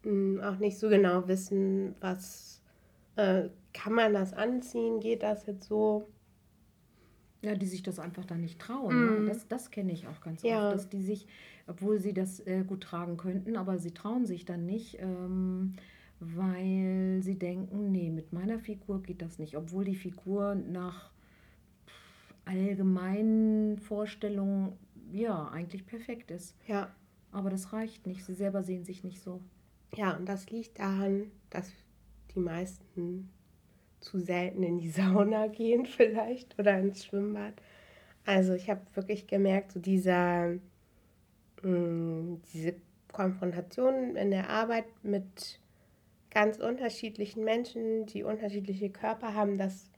[0.03, 2.61] mh, auch nicht so genau wissen, was
[3.17, 6.07] äh, kann man das anziehen, geht das jetzt so?
[7.43, 8.95] Ja, die sich das einfach dann nicht trauen.
[8.95, 9.25] Mm.
[9.25, 9.29] Ne?
[9.29, 10.67] Das, das kenne ich auch ganz Ja.
[10.69, 11.27] oft, dass die sich,
[11.67, 15.73] obwohl sie das äh, gut tragen könnten, aber sie trauen sich dann nicht, ähm,
[16.19, 19.55] weil sie denken, nee, mit meiner Figur geht das nicht.
[19.55, 21.11] Obwohl die Figur nach
[22.45, 24.73] allgemeinen Vorstellungen
[25.11, 26.55] ja eigentlich perfekt ist.
[26.67, 26.95] Ja,
[27.31, 28.23] Aber das reicht nicht.
[28.25, 29.41] Sie selber sehen sich nicht so.
[29.95, 31.71] ja, und das liegt daran, dass
[32.35, 33.29] die meisten
[33.99, 37.53] zu selten in die Sauna gehen vielleicht oder ins Schwimmbad.
[38.25, 40.55] Also ich habe wirklich gemerkt, so dieser,
[41.63, 42.75] mh, diese
[43.11, 45.59] Konfrontation in der Arbeit mit
[46.31, 49.89] ganz unterschiedlichen Menschen, die unterschiedliche Körper haben, das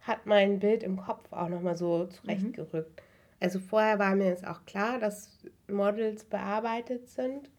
[0.00, 3.00] hat mein Bild im Kopf auch nochmal so zurechtgerückt.
[3.00, 3.13] Mhm.
[3.40, 7.50] Also vorher war mir es auch klar, dass Models bearbeitet sind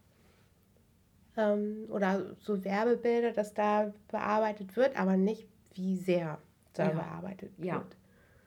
[1.36, 6.38] ähm, oder so Werbebilder, dass da bearbeitet wird, aber nicht wie sehr
[6.72, 6.94] da ja.
[6.94, 7.66] bearbeitet wird.
[7.66, 7.84] Ja.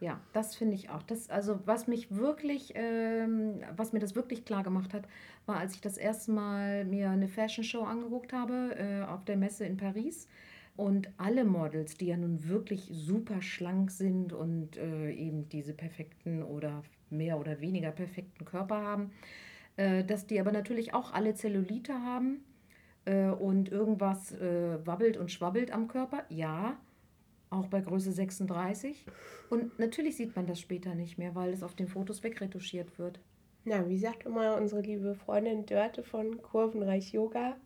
[0.02, 1.04] Ja, das finde ich auch.
[1.04, 5.04] Das, also was mich wirklich, ähm, was mir das wirklich klar gemacht hat,
[5.46, 9.36] war, als ich das erste Mal mir eine Fashion Show angeguckt habe äh, auf der
[9.36, 10.30] Messe in Paris.
[10.78, 16.44] Und alle Models, die ja nun wirklich super schlank sind und äh, eben diese perfekten
[16.44, 19.12] oder mehr oder weniger perfekten Körper haben,
[19.78, 22.44] äh, dass die aber natürlich auch alle Zellulite haben
[23.06, 26.26] äh, und irgendwas äh, wabbelt und schwabbelt am Körper.
[26.30, 26.78] Ja,
[27.50, 29.06] auch bei Größe 36.
[29.50, 33.20] Und natürlich sieht man das später nicht mehr, weil es auf den Fotos wegretuschiert wird.
[33.66, 37.58] Na, wie sagt immer unsere liebe Freundin Dörte von Kurvenreich Yoga?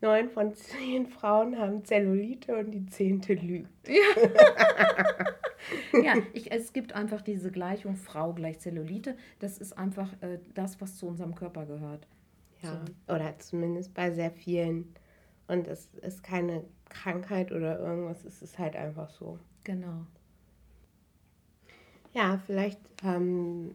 [0.00, 3.70] Neun von zehn Frauen haben Zellulite und die zehnte lügt.
[3.86, 4.02] Ja,
[5.92, 9.16] ja ich, es gibt einfach diese Gleichung Frau gleich Zellulite.
[9.38, 12.06] Das ist einfach äh, das, was zu unserem Körper gehört.
[12.62, 13.14] Ja, so.
[13.14, 14.94] oder zumindest bei sehr vielen.
[15.48, 19.38] Und es ist keine Krankheit oder irgendwas, es ist halt einfach so.
[19.64, 20.06] Genau.
[22.14, 23.74] Ja, vielleicht ähm,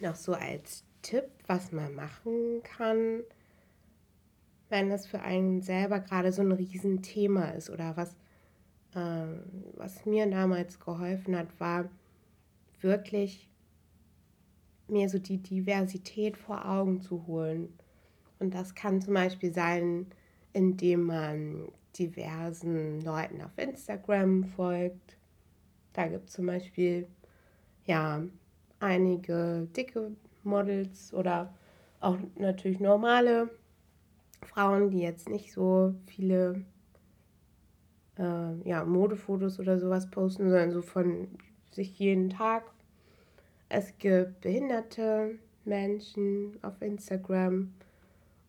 [0.00, 3.22] noch so als Tipp, was man machen kann,
[4.68, 8.16] wenn das für einen selber gerade so ein Riesenthema ist oder was,
[8.94, 11.88] was mir damals geholfen hat, war
[12.80, 13.48] wirklich
[14.88, 17.72] mir so die Diversität vor Augen zu holen.
[18.38, 20.06] Und das kann zum Beispiel sein,
[20.52, 25.16] indem man diversen Leuten auf Instagram folgt.
[25.92, 27.06] Da gibt es zum Beispiel
[27.86, 28.22] ja
[28.80, 31.54] einige dicke Models oder
[32.00, 33.48] auch natürlich normale
[34.42, 36.64] Frauen, die jetzt nicht so viele
[38.18, 41.28] äh, ja, Modefotos oder sowas posten, sondern so von
[41.70, 42.64] sich jeden Tag.
[43.68, 47.72] Es gibt behinderte Menschen auf Instagram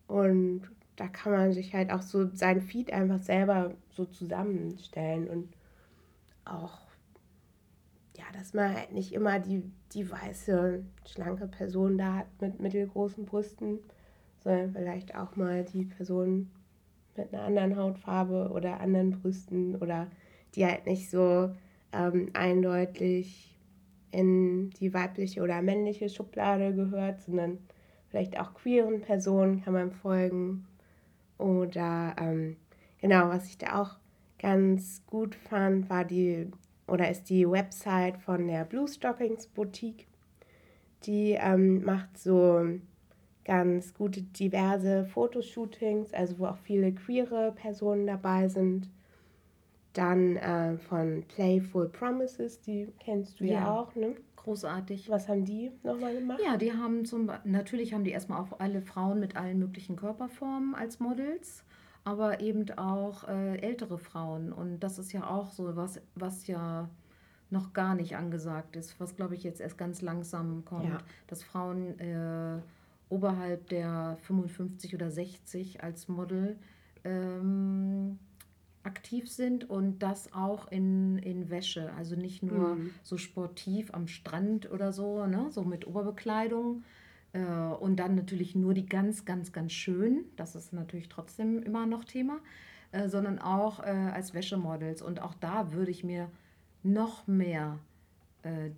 [0.08, 0.64] und
[0.96, 5.50] da kann man sich halt auch so sein Feed einfach selber so zusammenstellen und
[6.46, 6.80] auch,
[8.16, 13.26] ja, dass man halt nicht immer die, die weiße, schlanke Person da hat mit mittelgroßen
[13.26, 13.80] Brüsten,
[14.40, 16.50] sondern vielleicht auch mal die Person
[17.18, 20.08] mit einer anderen Hautfarbe oder anderen Brüsten oder
[20.56, 21.52] die halt nicht so
[21.92, 23.58] ähm, eindeutig
[24.12, 27.60] in die weibliche oder männliche Schublade gehört, sondern
[28.10, 30.66] vielleicht auch queeren Personen kann man folgen
[31.38, 32.56] oder ähm,
[33.02, 33.98] genau, was ich da auch
[34.40, 36.48] ganz gut fand, war die
[36.88, 40.08] oder ist die Website von der Blue Stockings Boutique.
[41.04, 42.64] Die ähm, macht so
[43.46, 48.90] ganz gute diverse Fotoshootings, also wo auch viele queere Personen dabei sind.
[49.94, 54.16] Dann äh, von Playful Promises, die kennst du ja, ja auch, ne?
[54.36, 55.10] Großartig.
[55.10, 56.40] Was haben die nochmal gemacht?
[56.44, 60.76] Ja, die haben zum natürlich haben die erstmal auch alle Frauen mit allen möglichen Körperformen
[60.76, 61.64] als Models,
[62.04, 64.52] aber eben auch äh, ältere Frauen.
[64.52, 66.90] Und das ist ja auch so was, was ja
[67.50, 70.98] noch gar nicht angesagt ist, was glaube ich jetzt erst ganz langsam kommt, ja.
[71.28, 72.60] dass Frauen äh,
[73.10, 76.58] oberhalb der 55 oder 60 als Model
[77.04, 78.20] ähm,
[78.84, 81.92] aktiv sind und das auch in, in Wäsche.
[81.94, 82.92] Also nicht nur mhm.
[83.04, 85.48] so sportiv am Strand oder so, ne?
[85.50, 86.84] so mit Oberbekleidung.
[87.34, 90.26] Äh, und dann natürlich nur die ganz, ganz, ganz schön.
[90.36, 92.40] Das ist natürlich trotzdem immer noch Thema.
[92.92, 95.02] Äh, sondern auch äh, als Wäschemodels.
[95.02, 96.30] Und auch da würde ich mir
[96.84, 97.80] noch mehr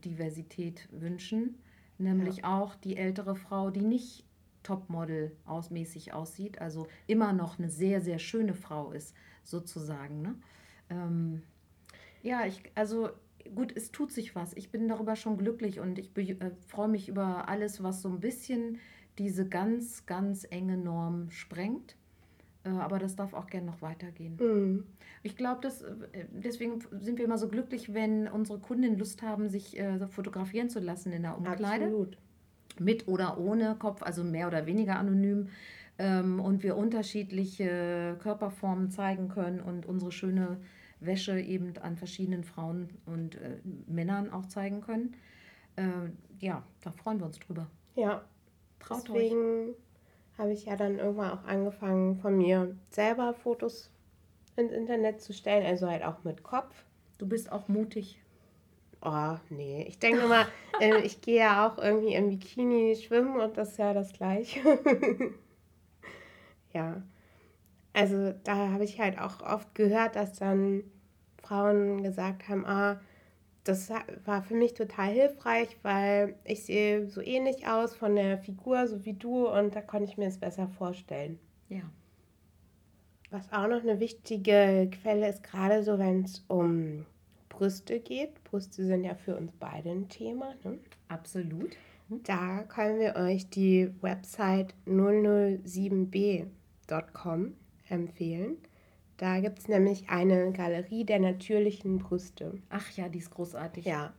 [0.06, 1.56] Diversität wünschen.
[1.98, 2.60] Nämlich ja.
[2.60, 4.26] auch die ältere Frau, die nicht
[4.64, 10.22] Topmodel ausmäßig aussieht, also immer noch eine sehr, sehr schöne Frau ist, sozusagen.
[10.22, 10.36] Ne?
[10.90, 11.42] Ähm,
[12.22, 13.10] ja, ich, also
[13.56, 14.54] gut, es tut sich was.
[14.54, 18.20] Ich bin darüber schon glücklich und ich äh, freue mich über alles, was so ein
[18.20, 18.80] bisschen
[19.18, 21.96] diese ganz, ganz enge Norm sprengt.
[22.68, 24.38] Äh, aber das darf auch gerne noch weitergehen.
[24.40, 24.86] Mhm.
[25.24, 29.80] Ich glaube, äh, deswegen sind wir immer so glücklich, wenn unsere Kundinnen Lust haben, sich
[29.80, 31.86] äh, fotografieren zu lassen in der Umkleide.
[31.86, 32.18] Absolut.
[32.80, 35.50] Mit oder ohne Kopf, also mehr oder weniger anonym
[35.98, 40.58] ähm, und wir unterschiedliche Körperformen zeigen können und unsere schöne
[41.00, 43.58] Wäsche eben an verschiedenen Frauen und äh,
[43.88, 45.16] Männern auch zeigen können.
[45.76, 47.68] Äh, ja, da freuen wir uns drüber.
[47.96, 48.26] Ja,
[48.80, 49.74] Traut deswegen
[50.38, 53.90] habe ich ja dann irgendwann auch angefangen, von mir selber Fotos
[54.56, 56.84] ins Internet zu stellen, also halt auch mit Kopf.
[57.18, 58.22] Du bist auch mutig.
[59.02, 59.86] Oh, nee.
[59.88, 60.46] Ich denke mal,
[60.80, 64.60] äh, ich gehe ja auch irgendwie im Bikini schwimmen und das ist ja das Gleiche.
[66.74, 67.02] ja.
[67.94, 70.84] Also da habe ich halt auch oft gehört, dass dann
[71.42, 73.00] Frauen gesagt haben, ah,
[73.68, 73.90] das
[74.26, 79.06] war für mich total hilfreich, weil ich sehe so ähnlich aus von der Figur, so
[79.06, 81.40] wie du, und da konnte ich mir es besser vorstellen.
[81.70, 81.84] Ja.
[83.30, 87.06] Was auch noch eine wichtige Quelle ist, gerade so, wenn es um
[87.50, 88.42] Brüste geht.
[88.46, 90.54] Brüste sind ja für uns beide ein Thema.
[90.64, 90.80] Ne?
[91.10, 91.76] Absolut.
[92.08, 92.24] Mhm.
[92.24, 97.54] Da können wir euch die Website 007b.com
[97.90, 98.58] empfehlen.
[99.18, 102.60] Da gibt es nämlich eine Galerie der natürlichen Brüste.
[102.70, 103.86] Ach ja, die ist großartig.
[103.86, 104.14] Ja,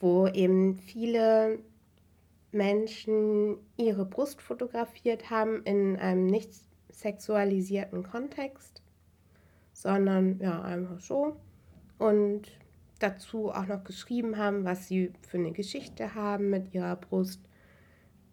[0.00, 1.58] wo eben viele
[2.52, 6.50] Menschen ihre Brust fotografiert haben in einem nicht
[6.90, 8.82] sexualisierten Kontext,
[9.72, 11.36] sondern ja, einfach so.
[11.98, 12.42] Und
[12.98, 17.40] dazu auch noch geschrieben haben, was sie für eine Geschichte haben mit ihrer Brust,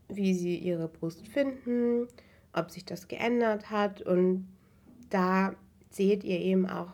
[0.08, 2.08] wie sie ihre Brust finden,
[2.54, 4.02] ob sich das geändert hat.
[4.02, 4.48] Und
[5.10, 5.56] da
[5.92, 6.94] seht ihr eben auch,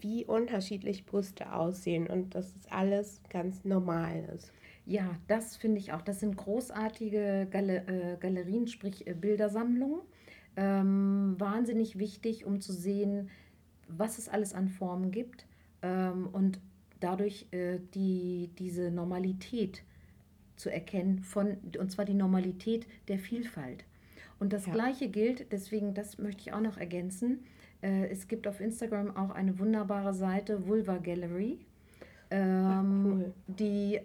[0.00, 4.52] wie unterschiedlich Brüste aussehen und dass es alles ganz normal ist.
[4.84, 6.02] Ja, das finde ich auch.
[6.02, 10.00] Das sind großartige Gal äh, Galerien, sprich äh, Bildersammlungen.
[10.56, 13.28] Ähm, wahnsinnig wichtig, um zu sehen,
[13.88, 15.44] was es alles an Formen gibt
[15.82, 16.60] ähm, und
[17.00, 19.82] dadurch äh, die, diese Normalität
[20.56, 23.84] zu erkennen, von, und zwar die Normalität der Vielfalt.
[24.38, 24.72] Und das ja.
[24.72, 27.44] Gleiche gilt, deswegen, das möchte ich auch noch ergänzen,
[27.82, 31.58] es gibt auf Instagram auch eine wunderbare Seite, Vulva Gallery,
[32.30, 33.34] ähm, Ach, cool.
[33.46, 34.00] die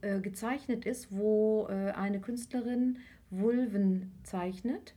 [0.00, 2.98] äh, gezeichnet ist, wo äh, eine Künstlerin
[3.30, 4.94] Vulven zeichnet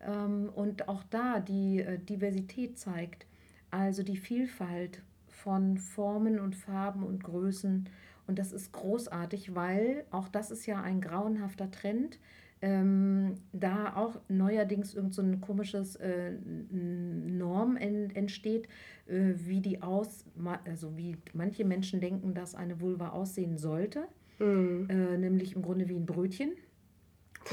[0.00, 3.26] ähm, und auch da die äh, Diversität zeigt,
[3.70, 7.88] also die Vielfalt von Formen und Farben und Größen.
[8.26, 12.18] Und das ist großartig, weil auch das ist ja ein grauenhafter Trend
[12.60, 16.32] ähm, da auch neuerdings irgend so ein komisches äh,
[16.70, 18.68] Norm en, entsteht,
[19.06, 20.24] äh, wie die aus,
[20.64, 24.88] also wie manche Menschen denken, dass eine Vulva aussehen sollte, mhm.
[24.90, 26.52] äh, nämlich im Grunde wie ein Brötchen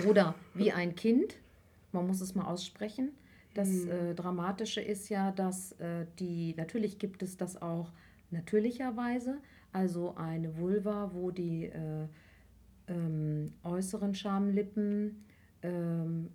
[0.07, 1.37] oder wie ein Kind.
[1.91, 3.11] Man muss es mal aussprechen.
[3.53, 3.89] Das mhm.
[3.89, 7.91] Äh, Dramatische ist ja, dass äh, die, natürlich gibt es das auch
[8.31, 9.37] natürlicherweise,
[9.71, 12.07] also eine Vulva, wo die äh,
[12.87, 15.25] ähm, äußeren Schamlippen
[15.61, 16.29] ähm,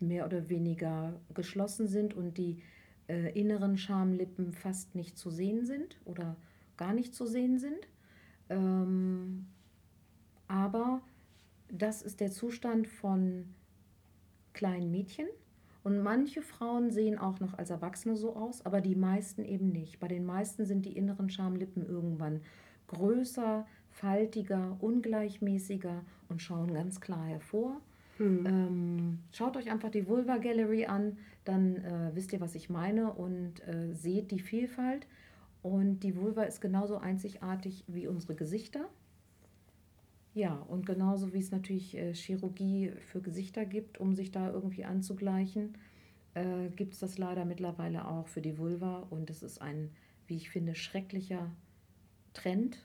[0.00, 2.62] mehr oder weniger geschlossen sind und die
[3.08, 6.36] äh, inneren Schamlippen fast nicht zu sehen sind oder
[6.76, 7.88] gar nicht zu sehen sind.
[8.48, 9.46] Ähm,
[10.48, 11.02] aber
[11.68, 13.46] das ist der Zustand von
[14.52, 15.26] kleinen Mädchen.
[15.84, 19.98] Und manche Frauen sehen auch noch als Erwachsene so aus, aber die meisten eben nicht.
[19.98, 22.40] Bei den meisten sind die inneren Schamlippen irgendwann
[22.86, 27.80] größer, faltiger, ungleichmäßiger und schauen ganz klar hervor.
[28.16, 28.46] Hm.
[28.46, 33.12] Ähm, schaut euch einfach die Vulva Gallery an, dann äh, wisst ihr, was ich meine
[33.12, 35.06] und äh, seht die Vielfalt.
[35.62, 38.88] Und die Vulva ist genauso einzigartig wie unsere Gesichter.
[40.34, 44.84] Ja, und genauso wie es natürlich äh, Chirurgie für Gesichter gibt, um sich da irgendwie
[44.84, 45.76] anzugleichen,
[46.34, 49.06] äh, gibt es das leider mittlerweile auch für die Vulva.
[49.10, 49.90] Und es ist ein,
[50.26, 51.50] wie ich finde, schrecklicher
[52.32, 52.78] Trend,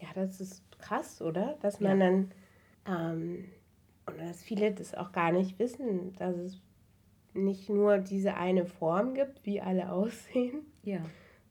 [0.00, 1.56] ja, das ist krass, oder?
[1.60, 2.06] Dass man ja.
[2.06, 2.30] dann,
[2.86, 3.44] ähm,
[4.06, 6.60] und dass viele das auch gar nicht wissen, dass es
[7.34, 11.00] nicht nur diese eine Form gibt, wie alle aussehen, ja.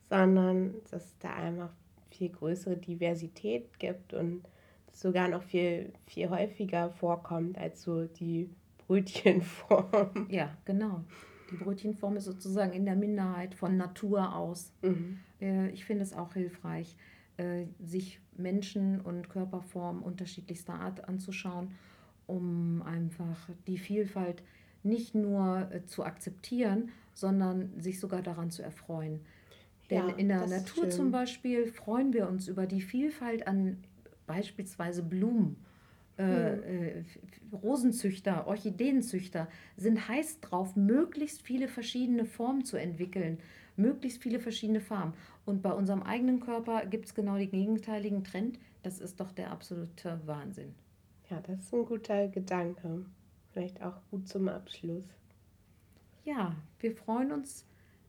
[0.09, 1.69] sondern dass es da einfach
[2.09, 4.43] viel größere Diversität gibt und
[4.91, 8.49] sogar noch viel, viel häufiger vorkommt als so die
[8.87, 10.27] Brötchenform.
[10.29, 11.03] Ja, genau.
[11.51, 14.73] Die Brötchenform ist sozusagen in der Minderheit von Natur aus.
[14.81, 15.19] Mhm.
[15.39, 16.95] Äh, ich finde es auch hilfreich.
[17.37, 21.69] Äh, sich Menschen und Körperformen unterschiedlichster Art anzuschauen,
[22.25, 24.41] um einfach die Vielfalt
[24.81, 29.19] nicht nur äh, zu akzeptieren, sondern sich sogar daran zu erfreuen.
[29.91, 33.77] Denn ja, in der Natur zum Beispiel freuen wir uns über die Vielfalt an
[34.25, 35.57] beispielsweise Blumen.
[36.17, 36.63] Äh, hm.
[36.63, 37.03] äh,
[37.55, 43.37] Rosenzüchter, Orchideenzüchter sind heiß drauf, möglichst viele verschiedene Formen zu entwickeln
[43.77, 45.13] möglichst viele verschiedene Farben.
[45.45, 48.59] Und bei unserem eigenen Körper gibt es genau den gegenteiligen Trend.
[48.83, 50.75] Das ist doch der absolute Wahnsinn.
[51.29, 53.05] Ja, das ist ein guter Gedanke.
[53.51, 55.05] Vielleicht auch gut zum Abschluss.
[56.25, 57.65] Ja, wir freuen uns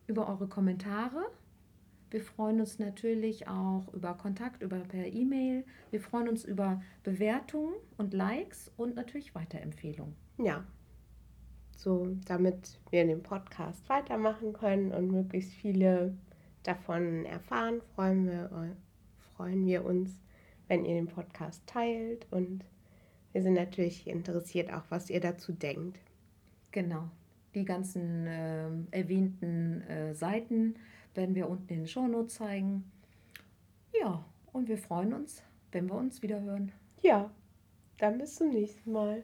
[0.06, 1.26] über eure Kommentare.
[2.10, 5.64] Wir freuen uns natürlich auch über Kontakt, über per E-Mail.
[5.90, 10.14] Wir freuen uns über Bewertungen und Likes und natürlich Weiterempfehlungen.
[10.38, 10.64] Ja,
[11.78, 16.12] so damit wir den Podcast weitermachen können und möglichst viele
[16.64, 18.76] davon erfahren, freuen wir,
[19.36, 20.10] freuen wir uns,
[20.66, 22.64] wenn ihr den Podcast teilt und
[23.32, 26.00] wir sind natürlich interessiert auch, was ihr dazu denkt.
[26.72, 27.08] Genau.
[27.54, 30.74] Die ganzen äh, erwähnten äh, Seiten
[31.14, 32.90] werden wir unten in den Shownotes zeigen.
[33.98, 36.72] Ja, und wir freuen uns, wenn wir uns wieder hören.
[37.02, 37.30] Ja,
[37.98, 39.22] dann bis zum nächsten Mal.